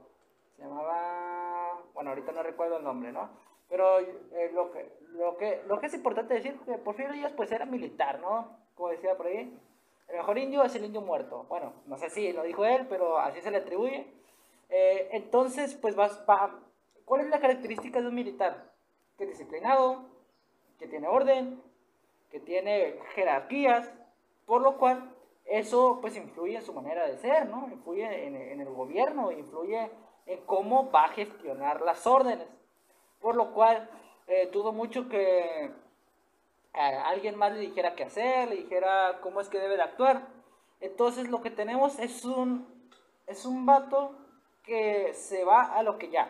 Se 0.56 0.62
llamaba. 0.62 1.82
Bueno, 1.94 2.12
ahorita 2.12 2.32
no 2.32 2.44
recuerdo 2.44 2.78
el 2.78 2.84
nombre, 2.84 3.12
¿no? 3.12 3.30
Pero 3.68 4.00
eh, 4.00 4.52
lo, 4.54 4.72
que, 4.72 4.98
lo, 5.13 5.38
que, 5.38 5.63
lo 5.68 5.80
que 5.80 5.88
es 5.88 5.94
importante 5.96 6.36
decir 6.36 6.60
que 6.60 6.78
Porfirio 6.78 7.13
Díaz 7.13 7.34
pues 7.36 7.52
era 7.52 7.66
militar, 7.66 8.20
¿no? 8.20 8.58
Como 8.75 8.90
decía 8.90 9.18
por 9.18 9.25
ahí 9.28 9.60
el 10.10 10.18
mejor 10.18 10.38
indio 10.38 10.63
es 10.63 10.75
el 10.75 10.86
indio 10.86 11.02
muerto. 11.02 11.46
Bueno, 11.50 11.74
no 11.88 11.98
sé 11.98 12.10
si 12.10 12.32
lo 12.34 12.44
dijo 12.44 12.66
él, 12.66 12.86
pero 12.88 13.18
así 13.18 13.42
se 13.42 13.50
le 13.50 13.58
atribuye. 13.58 14.06
Eh, 14.70 15.10
entonces, 15.13 15.75
pues 15.75 15.96
vas, 15.96 16.24
va, 16.30 16.60
¿cuál 17.06 17.22
es 17.22 17.30
la 17.30 17.40
característica 17.40 18.00
de 18.00 18.08
un 18.08 18.16
militar? 18.16 18.72
Que 19.18 19.24
es 19.24 19.32
disciplinado, 19.32 20.06
que 20.78 20.88
tiene 20.88 21.08
orden, 21.08 21.62
que 22.30 22.39
tiene 22.39 23.00
jerarquías, 23.15 23.91
por 24.46 24.62
lo 24.62 24.78
cual 24.78 25.12
eso 25.45 25.99
pues 26.01 26.15
influye 26.15 26.56
en 26.56 26.63
su 26.63 26.73
manera 26.73 27.08
de 27.08 27.17
ser. 27.17 27.49
Influye 27.71 28.27
en, 28.27 28.62
el 28.62 28.69
gobierno, 28.69 29.32
influye 29.32 29.91
en 30.25 30.45
cómo 30.45 30.91
va 30.91 31.06
a 31.06 31.10
gestionar 31.10 31.82
las 31.82 32.06
órdenes. 32.08 32.47
Por 33.19 33.36
lo 33.36 33.53
cual, 33.53 33.89
eh, 34.27 34.49
dudo 34.51 34.71
mucho 34.71 35.08
que 35.10 35.71
alguien 36.73 37.38
más 37.38 37.53
le 37.53 37.60
dijera 37.60 37.95
qué 37.95 38.03
hacer, 38.03 38.49
le 38.49 38.56
dijera 38.56 39.19
cómo 39.21 39.41
es 39.41 39.49
que 39.49 39.60
debe 39.60 39.75
de 39.75 39.84
actuar. 39.84 40.27
Entonces 40.79 41.29
lo 41.29 41.41
que 41.41 41.51
tenemos 41.51 41.99
es 41.99 42.25
un, 42.25 42.67
es 43.27 43.45
un 43.45 43.65
vato 43.65 44.17
que 44.63 45.13
se 45.13 45.43
va 45.43 45.62
a 45.62 45.84
lo 45.84 45.97
que 45.97 46.10
ya, 46.10 46.29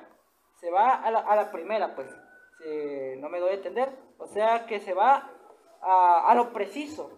se 0.59 0.69
va 0.69 0.95
a 0.95 1.11
la, 1.11 1.19
a 1.19 1.35
la 1.35 1.51
primera, 1.51 1.95
pues, 1.95 2.09
si 2.57 3.19
no 3.19 3.29
me 3.29 3.39
doy 3.39 3.51
a 3.51 3.55
entender, 3.55 3.89
o 4.17 4.27
sea 4.27 4.65
que 4.65 4.79
se 4.79 4.93
va 4.93 5.29
a, 5.81 6.29
a 6.29 6.35
lo 6.35 6.51
preciso, 6.51 7.11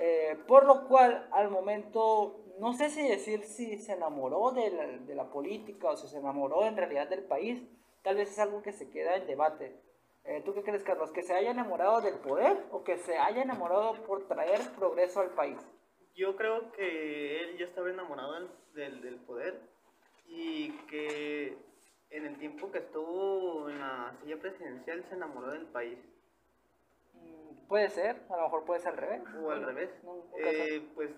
eh, 0.00 0.36
por 0.48 0.66
lo 0.66 0.88
cual 0.88 1.28
al 1.30 1.50
momento, 1.50 2.44
no 2.58 2.72
sé 2.72 2.90
si 2.90 3.06
decir 3.06 3.44
si 3.44 3.78
se 3.78 3.92
enamoró 3.92 4.50
de 4.50 4.70
la, 4.70 4.86
de 4.86 5.14
la 5.14 5.30
política 5.30 5.90
o 5.90 5.96
si 5.96 6.08
se 6.08 6.18
enamoró 6.18 6.64
en 6.66 6.76
realidad 6.76 7.08
del 7.08 7.22
país, 7.22 7.62
tal 8.02 8.16
vez 8.16 8.30
es 8.30 8.38
algo 8.40 8.62
que 8.62 8.72
se 8.72 8.90
queda 8.90 9.14
en 9.16 9.26
debate 9.26 9.76
eh, 10.24 10.42
¿Tú 10.44 10.54
qué 10.54 10.62
crees, 10.62 10.82
Carlos? 10.84 11.10
¿Que 11.12 11.22
se 11.22 11.34
haya 11.34 11.50
enamorado 11.50 12.00
del 12.00 12.14
poder 12.14 12.56
o 12.70 12.84
que 12.84 12.98
se 12.98 13.16
haya 13.16 13.42
enamorado 13.42 13.94
por 14.04 14.26
traer 14.28 14.60
progreso 14.78 15.20
al 15.20 15.30
país? 15.30 15.58
Yo 16.14 16.36
creo 16.36 16.70
que 16.72 17.42
él 17.42 17.56
ya 17.58 17.64
estaba 17.64 17.90
enamorado 17.90 18.34
del, 18.74 19.00
del, 19.00 19.16
poder 19.16 19.60
y 20.26 20.70
que 20.88 21.56
en 22.10 22.26
el 22.26 22.38
tiempo 22.38 22.70
que 22.70 22.78
estuvo 22.78 23.70
en 23.70 23.78
la 23.78 24.14
silla 24.20 24.38
presidencial 24.38 25.04
se 25.08 25.14
enamoró 25.14 25.50
del 25.50 25.66
país. 25.66 25.98
Puede 27.70 27.88
ser, 27.88 28.16
a 28.28 28.36
lo 28.36 28.42
mejor 28.42 28.64
puede 28.64 28.80
ser 28.80 28.90
al 28.90 28.96
revés. 28.98 29.22
O 29.40 29.50
al 29.52 29.64
revés. 29.64 29.90
eh, 30.36 30.82
pues 30.96 31.10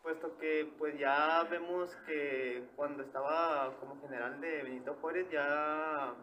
puesto 0.00 0.38
que 0.38 0.72
pues 0.78 0.96
ya 0.96 1.42
vemos 1.50 1.94
que 2.06 2.62
cuando 2.76 3.02
estaba 3.02 3.74
como 3.80 4.00
general 4.00 4.40
de 4.40 4.62
Benito 4.62 4.96
Juárez 5.00 5.28
ya 5.28 6.14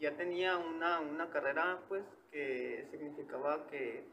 ya 0.00 0.16
tenía 0.16 0.58
una, 0.58 0.98
una 0.98 1.30
carrera 1.30 1.78
pues 1.88 2.02
que 2.32 2.88
significaba 2.90 3.68
que 3.68 4.04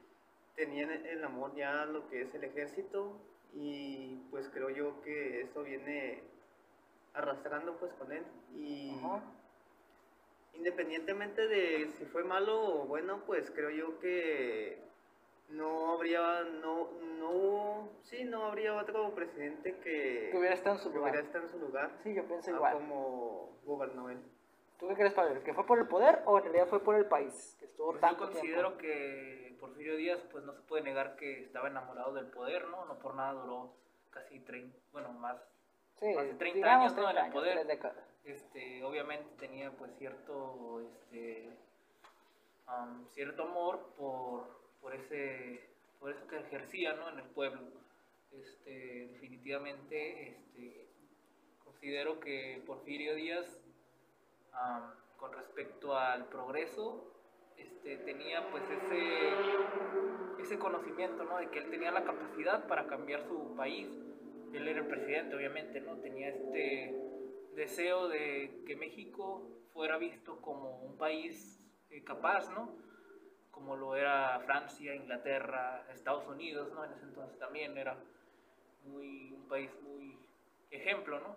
tenía 0.55 0.83
el 0.93 1.23
amor 1.23 1.55
ya 1.55 1.85
lo 1.85 2.07
que 2.09 2.21
es 2.21 2.35
el 2.35 2.43
ejército 2.43 3.19
y 3.55 4.17
pues 4.29 4.47
creo 4.53 4.69
yo 4.69 5.01
que 5.01 5.41
eso 5.41 5.63
viene 5.63 6.21
arrastrando 7.15 7.73
pues 7.77 7.91
con 7.93 8.11
él 8.11 8.23
y 8.55 8.91
independientemente 10.57 11.47
de 11.47 11.91
si 11.97 12.05
fue 12.05 12.23
malo 12.23 12.81
o 12.81 12.85
bueno 12.85 13.23
pues 13.25 13.51
creo 13.51 13.69
yo 13.69 13.99
que 13.99 14.79
no 15.49 15.93
habría 15.93 16.41
no 16.61 16.89
no 17.19 17.89
sí 18.03 18.23
no 18.23 18.45
habría 18.45 18.75
otro 18.75 19.13
presidente 19.13 19.77
que, 19.83 20.31
hubiera 20.33 20.55
estado 20.55 20.75
en 20.75 20.81
su 20.81 20.89
lugar 20.91 21.15
en 21.15 21.49
su 21.49 21.59
lugar 21.59 21.91
sí 22.03 22.13
yo 22.13 22.25
pienso 22.25 22.51
igual 22.51 22.73
como 22.73 23.59
gobernó 23.65 24.09
él 24.09 24.19
¿Tú 24.79 24.89
qué 24.89 24.95
crees, 24.95 25.13
Pablo? 25.13 25.41
¿Que 25.43 25.53
fue 25.53 25.65
por 25.65 25.79
el 25.79 25.87
poder 25.87 26.21
o 26.25 26.37
en 26.37 26.43
realidad 26.43 26.67
fue 26.67 26.83
por 26.83 26.95
el 26.95 27.05
país? 27.05 27.55
Que 27.59 27.65
estuvo 27.65 27.91
pues 27.91 28.01
yo 28.01 28.17
considero 28.17 28.77
que 28.77 29.55
Porfirio 29.59 29.95
Díaz, 29.95 30.19
pues 30.31 30.43
no 30.43 30.53
se 30.53 30.61
puede 30.61 30.83
negar 30.83 31.15
que 31.15 31.43
estaba 31.43 31.69
enamorado 31.69 32.13
del 32.13 32.27
poder, 32.27 32.67
¿no? 32.67 32.85
No 32.85 32.99
por 32.99 33.15
nada 33.15 33.33
duró 33.33 33.73
casi 34.11 34.39
30, 34.39 34.77
bueno, 34.91 35.13
más, 35.13 35.37
sí, 35.99 36.13
más 36.13 36.25
de 36.25 36.33
30 36.33 36.73
años 36.73 36.95
¿no? 36.95 37.09
en 37.09 37.17
el 37.17 37.31
poder. 37.31 37.67
Este, 38.25 38.83
obviamente 38.83 39.29
tenía 39.37 39.71
pues 39.71 39.91
cierto, 39.97 40.81
este, 40.81 41.47
cierto 43.13 43.43
amor 43.43 43.79
por, 43.97 44.47
por, 44.81 44.95
ese, 44.95 45.61
por 45.99 46.11
eso 46.11 46.27
que 46.27 46.37
ejercía, 46.39 46.93
¿no? 46.93 47.09
En 47.09 47.19
el 47.19 47.25
pueblo. 47.29 47.61
Este, 48.31 49.07
definitivamente, 49.11 50.29
este, 50.29 50.87
considero 51.63 52.19
que 52.19 52.63
Porfirio 52.65 53.13
Díaz 53.13 53.61
con 55.17 55.33
respecto 55.33 55.97
al 55.97 56.27
progreso, 56.27 57.11
tenía 58.05 58.49
pues 58.49 58.63
ese, 58.63 60.41
ese 60.41 60.57
conocimiento, 60.57 61.23
¿no? 61.23 61.37
De 61.37 61.49
que 61.49 61.59
él 61.59 61.69
tenía 61.69 61.91
la 61.91 62.03
capacidad 62.03 62.67
para 62.67 62.87
cambiar 62.87 63.23
su 63.27 63.55
país. 63.55 63.87
Él 64.53 64.67
era 64.67 64.79
el 64.79 64.87
presidente, 64.87 65.35
obviamente, 65.35 65.81
¿no? 65.81 65.97
Tenía 65.97 66.29
este 66.29 67.04
deseo 67.55 68.07
de 68.07 68.63
que 68.65 68.75
México 68.75 69.41
fuera 69.73 69.97
visto 69.97 70.41
como 70.41 70.79
un 70.79 70.97
país 70.97 71.61
eh, 71.89 72.03
capaz, 72.03 72.49
¿no? 72.51 72.69
Como 73.51 73.75
lo 73.75 73.95
era 73.95 74.39
Francia, 74.45 74.95
Inglaterra, 74.95 75.85
Estados 75.93 76.27
Unidos, 76.27 76.71
¿no? 76.73 76.83
En 76.83 76.91
ese 76.91 77.03
entonces 77.03 77.37
también 77.39 77.77
era 77.77 77.97
muy, 78.85 79.33
un 79.33 79.47
país 79.47 79.71
muy 79.81 80.17
ejemplo, 80.71 81.19
¿no? 81.19 81.35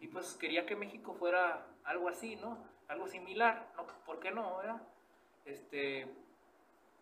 Y 0.00 0.08
pues 0.08 0.36
quería 0.36 0.66
que 0.66 0.76
México 0.76 1.14
fuera 1.14 1.66
algo 1.84 2.08
así, 2.08 2.36
¿no? 2.36 2.58
Algo 2.88 3.06
similar, 3.06 3.72
¿no? 3.76 3.86
¿Por 4.04 4.20
qué 4.20 4.30
no, 4.30 4.56
verdad? 4.58 4.82
Este, 5.44 6.06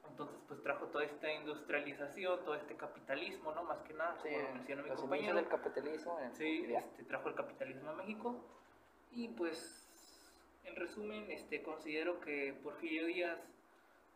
Entonces, 0.08 0.36
pues 0.48 0.62
trajo 0.62 0.86
toda 0.86 1.04
esta 1.04 1.32
industrialización, 1.32 2.44
todo 2.44 2.54
este 2.54 2.76
capitalismo, 2.76 3.52
¿no? 3.52 3.62
Más 3.64 3.80
que 3.82 3.92
nada, 3.94 4.16
Sí, 4.22 4.28
como 4.30 4.52
mencionó 4.54 4.82
mi 4.82 4.90
compañero. 4.90 5.36
del 5.36 5.48
capitalismo. 5.48 6.18
en- 6.20 6.34
Sí, 6.34 6.64
este, 6.74 7.04
trajo 7.04 7.28
el 7.28 7.34
capitalismo 7.34 7.90
a 7.90 7.94
México. 7.94 8.36
Y 9.10 9.28
pues, 9.28 9.82
en 10.64 10.76
resumen, 10.76 11.30
este, 11.30 11.62
considero 11.62 12.20
que 12.20 12.54
Porfirio 12.62 13.06
Díaz, 13.06 13.38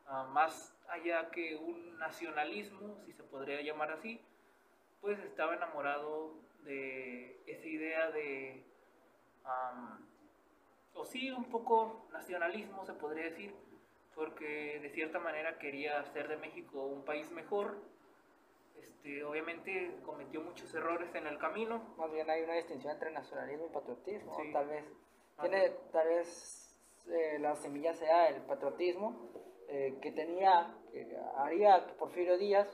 ah, 0.06 0.24
más 0.32 0.74
allá 0.88 1.30
que 1.30 1.56
un 1.56 1.98
nacionalismo, 1.98 3.00
si 3.04 3.12
se 3.12 3.22
podría 3.24 3.60
llamar 3.62 3.92
así, 3.92 4.20
pues 5.00 5.18
estaba 5.20 5.54
enamorado 5.54 6.34
de 6.64 7.40
esa 7.46 7.66
idea 7.66 8.10
de, 8.10 8.64
am, 9.44 10.06
o 10.94 11.04
sí, 11.04 11.30
un 11.30 11.44
poco 11.44 12.06
nacionalismo, 12.12 12.84
se 12.84 12.92
podría 12.94 13.24
decir, 13.24 13.54
porque 14.14 14.78
de 14.80 14.90
cierta 14.90 15.18
manera 15.18 15.58
quería 15.58 16.00
hacer 16.00 16.28
de 16.28 16.36
México 16.36 16.84
un 16.84 17.04
país 17.04 17.30
mejor. 17.30 17.78
Este, 18.80 19.22
obviamente 19.24 19.98
cometió 20.04 20.40
muchos 20.40 20.74
errores 20.74 21.14
en 21.14 21.26
el 21.26 21.38
camino, 21.38 21.94
Más 21.98 22.10
bien 22.12 22.28
hay 22.30 22.42
una 22.42 22.54
distinción 22.54 22.92
entre 22.92 23.10
nacionalismo 23.10 23.66
y 23.66 23.74
patriotismo. 23.74 24.36
Sí. 24.36 24.52
Tal 24.52 24.68
vez, 24.68 24.84
Ah, 25.40 25.42
tiene, 25.42 25.70
tal 25.90 26.06
vez 26.08 26.76
eh, 27.08 27.38
la 27.38 27.56
semilla 27.56 27.94
sea 27.94 28.28
el 28.28 28.42
patriotismo 28.42 29.30
eh, 29.68 29.98
que 30.02 30.12
tenía, 30.12 30.74
que 30.92 31.16
haría 31.36 31.86
que 31.86 31.92
Porfirio 31.94 32.36
Díaz 32.36 32.68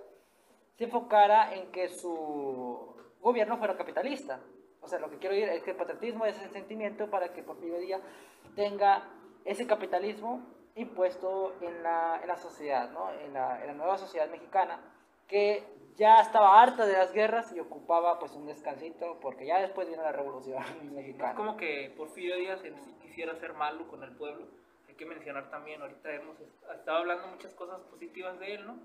se 0.77 0.85
enfocara 0.85 1.55
en 1.55 1.71
que 1.71 1.89
su 1.89 2.95
gobierno 3.21 3.59
fuera 3.59 3.77
capitalista. 3.77 4.41
O 4.81 4.89
sea, 4.89 4.99
lo 4.99 5.11
que 5.11 5.19
quiero 5.19 5.35
decir 5.35 5.51
es 5.51 5.63
que 5.63 5.71
el 5.73 5.77
patriotismo 5.77 6.27
es 6.27 6.41
el 6.43 6.51
sentimiento 6.51 7.09
para 7.09 7.33
que 7.33 7.43
Porfirio 7.43 7.79
Díaz 7.79 8.03
tenga 8.57 9.09
ese 9.45 9.67
capitalismo 9.67 10.45
impuesto 10.77 11.55
en 11.61 11.83
la, 11.83 12.21
en 12.23 12.29
la 12.29 12.37
sociedad, 12.37 12.91
¿no? 12.91 13.11
en, 13.13 13.33
la, 13.33 13.61
en 13.61 13.67
la 13.69 13.73
nueva 13.75 13.99
sociedad 13.99 14.29
mexicana, 14.31 14.79
que 15.27 15.65
ya 15.97 16.21
estaba 16.21 16.61
harta 16.63 16.87
de 16.87 16.93
las 16.93 17.13
guerras 17.13 17.53
y 17.53 17.61
ocupaba 17.61 18.19
pues 18.19 18.33
un 18.33 18.47
descansito, 18.47 19.19
porque 19.21 19.47
ya 19.47 19.61
después 19.61 19.89
vino 19.89 20.03
la 20.03 20.13
revolución 20.13 20.63
mexicana. 20.95 21.31
es 21.31 21.37
como 21.37 21.57
que 21.57 21.93
Porfirio 21.97 22.37
Díaz 22.37 22.63
en 22.65 22.79
sí 22.81 22.95
quisiera 23.03 23.35
ser 23.37 23.55
malo 23.55 23.89
con 23.89 24.03
el 24.05 24.13
pueblo. 24.15 24.47
Hay 24.89 24.95
que 24.95 25.07
mencionar 25.07 25.51
también, 25.51 25.81
ahorita 25.83 26.13
hemos 26.13 26.39
est- 26.41 26.71
estado 26.75 26.99
hablando 26.99 27.27
muchas 27.29 27.55
cosas 27.55 27.81
positivas 27.83 28.39
de 28.39 28.55
él, 28.55 28.67
¿no? 28.67 28.79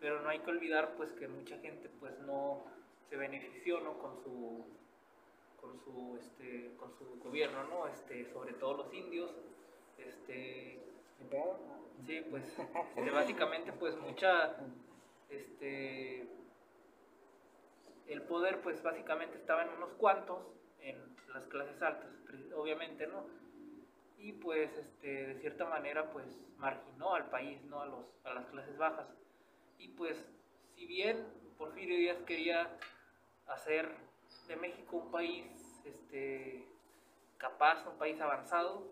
Pero 0.00 0.20
no 0.20 0.28
hay 0.28 0.38
que 0.38 0.50
olvidar 0.50 0.94
pues 0.96 1.10
que 1.12 1.26
mucha 1.26 1.58
gente 1.58 1.88
pues 1.98 2.16
no 2.20 2.62
se 3.10 3.16
benefició, 3.16 3.80
¿no? 3.80 3.98
Con 3.98 4.16
su 4.22 4.64
con 5.60 5.76
su 5.80 6.16
este 6.20 6.76
con 6.78 6.92
su 6.96 7.18
gobierno, 7.20 7.64
¿no? 7.64 7.88
Este, 7.88 8.24
sobre 8.32 8.52
todo 8.52 8.74
los 8.84 8.94
indios, 8.94 9.32
este. 9.98 10.78
Sí, 12.06 12.24
pues 12.30 12.44
este, 12.96 13.10
básicamente 13.10 13.72
pues 13.72 13.96
mucha 13.98 14.56
este 15.28 16.26
el 18.06 18.22
poder 18.22 18.60
pues 18.62 18.82
básicamente 18.82 19.36
estaba 19.36 19.62
en 19.62 19.70
unos 19.70 19.92
cuantos 19.94 20.46
en 20.80 20.96
las 21.34 21.46
clases 21.48 21.80
altas, 21.82 22.10
obviamente, 22.56 23.06
¿no? 23.06 23.26
Y 24.16 24.32
pues 24.32 24.74
este 24.76 25.26
de 25.26 25.40
cierta 25.40 25.66
manera 25.66 26.10
pues 26.10 26.26
marginó 26.56 27.14
al 27.14 27.28
país, 27.28 27.62
¿no? 27.64 27.80
A 27.80 27.86
los 27.86 28.06
a 28.24 28.32
las 28.32 28.46
clases 28.46 28.78
bajas. 28.78 29.08
Y 29.78 29.88
pues 29.88 30.24
si 30.74 30.86
bien 30.86 31.26
Porfirio 31.58 31.96
Díaz 31.96 32.22
quería 32.22 32.70
hacer 33.46 33.90
de 34.46 34.56
México 34.56 34.96
un 34.96 35.10
país 35.10 35.82
este 35.84 36.64
capaz, 37.36 37.86
un 37.86 37.98
país 37.98 38.20
avanzado, 38.20 38.86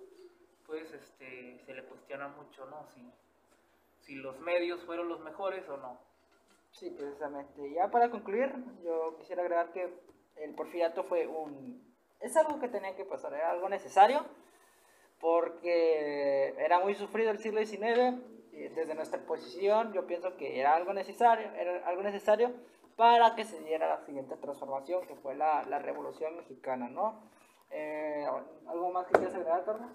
pues 0.67 0.93
este 0.93 1.59
se 1.65 1.75
le 1.75 1.85
cuestiona 1.85 2.29
mucho, 2.29 2.67
¿no? 2.67 2.87
Si, 2.95 3.13
si 4.01 4.15
los 4.17 4.39
medios 4.41 4.85
fueron 4.85 5.09
los 5.09 5.21
mejores 5.21 5.69
o 5.69 5.77
no. 5.77 5.99
Sí, 6.73 6.91
precisamente. 6.91 7.73
Ya 7.73 7.91
para 7.91 8.11
concluir, 8.11 8.53
yo 8.85 9.17
quisiera 9.19 9.43
agregar 9.43 9.73
que 9.73 9.91
el 10.37 10.55
porfiriato 10.55 11.05
fue 11.05 11.27
un... 11.27 11.83
Es 12.21 12.37
algo 12.37 12.59
que 12.61 12.69
tenía 12.69 12.95
que 12.97 13.05
pasar, 13.05 13.33
era 13.35 13.51
algo 13.51 13.69
necesario, 13.69 14.25
porque 15.21 16.55
era 16.59 16.81
muy 16.81 16.95
sufrido 16.95 17.31
el 17.31 17.39
siglo 17.39 17.65
XIX, 17.65 18.21
desde 18.75 18.95
nuestra 18.95 19.21
posición 19.21 19.93
yo 19.93 20.07
pienso 20.07 20.37
que 20.37 20.59
era 20.59 20.75
algo 20.75 20.93
necesario, 20.93 21.51
era 21.55 21.87
algo 21.87 22.03
necesario 22.03 22.53
para 22.97 23.35
que 23.35 23.45
se 23.45 23.61
diera 23.61 23.89
la 23.89 24.05
siguiente 24.07 24.37
transformación, 24.37 25.07
que 25.07 25.15
fue 25.17 25.35
la, 25.35 25.63
la 25.65 25.79
Revolución 25.79 26.37
Mexicana, 26.37 26.89
¿no? 26.89 27.21
Eh, 27.71 28.27
¿Algo 28.67 28.91
más 28.91 29.07
que 29.07 29.13
quieras 29.13 29.35
agregar, 29.35 29.65
Carlos? 29.65 29.91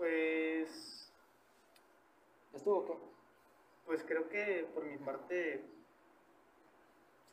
Pues, 0.00 1.12
¿Estuvo 2.54 2.78
o 2.78 2.86
qué? 2.86 2.94
pues 3.84 4.02
creo 4.04 4.30
que 4.30 4.66
por 4.72 4.82
mi 4.86 4.96
parte 4.96 5.62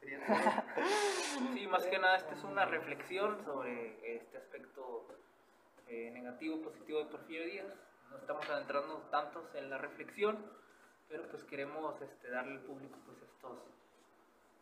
sería 0.01 0.19
todo. 0.27 0.35
Sí, 1.53 1.65
más 1.65 1.85
que 1.85 1.97
nada 1.97 2.17
esta 2.17 2.33
es 2.33 2.43
una 2.43 2.65
reflexión 2.65 3.41
sobre 3.45 4.17
este 4.17 4.37
aspecto 4.37 5.07
eh, 5.87 6.11
negativo, 6.11 6.61
positivo 6.61 6.99
de 6.99 7.05
Porfirio 7.05 7.45
Díaz. 7.45 7.73
No 8.11 8.17
estamos 8.17 8.49
adentrando 8.49 8.97
tantos 9.11 9.55
en 9.55 9.69
la 9.69 9.77
reflexión, 9.77 10.37
pero 11.07 11.25
pues 11.29 11.45
queremos 11.45 12.01
este, 12.01 12.29
darle 12.29 12.55
al 12.55 12.63
público 12.63 12.97
pues 13.05 13.21
estos, 13.21 13.59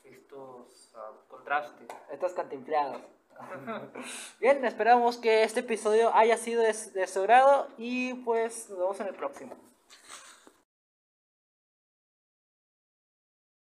estos 0.03 0.93
ah, 0.95 1.11
contrastes. 1.27 1.87
Estas 2.11 2.33
cantinfladas. 2.33 3.01
Bien, 4.39 4.63
esperamos 4.65 5.17
que 5.17 5.43
este 5.43 5.61
episodio 5.61 6.13
haya 6.15 6.37
sido 6.37 6.61
de, 6.61 6.73
su 6.73 7.21
grado 7.23 7.67
y 7.77 8.13
pues 8.25 8.69
nos 8.69 8.79
vemos 8.79 8.99
en 8.99 9.07
el 9.07 9.15
próximo. 9.15 9.74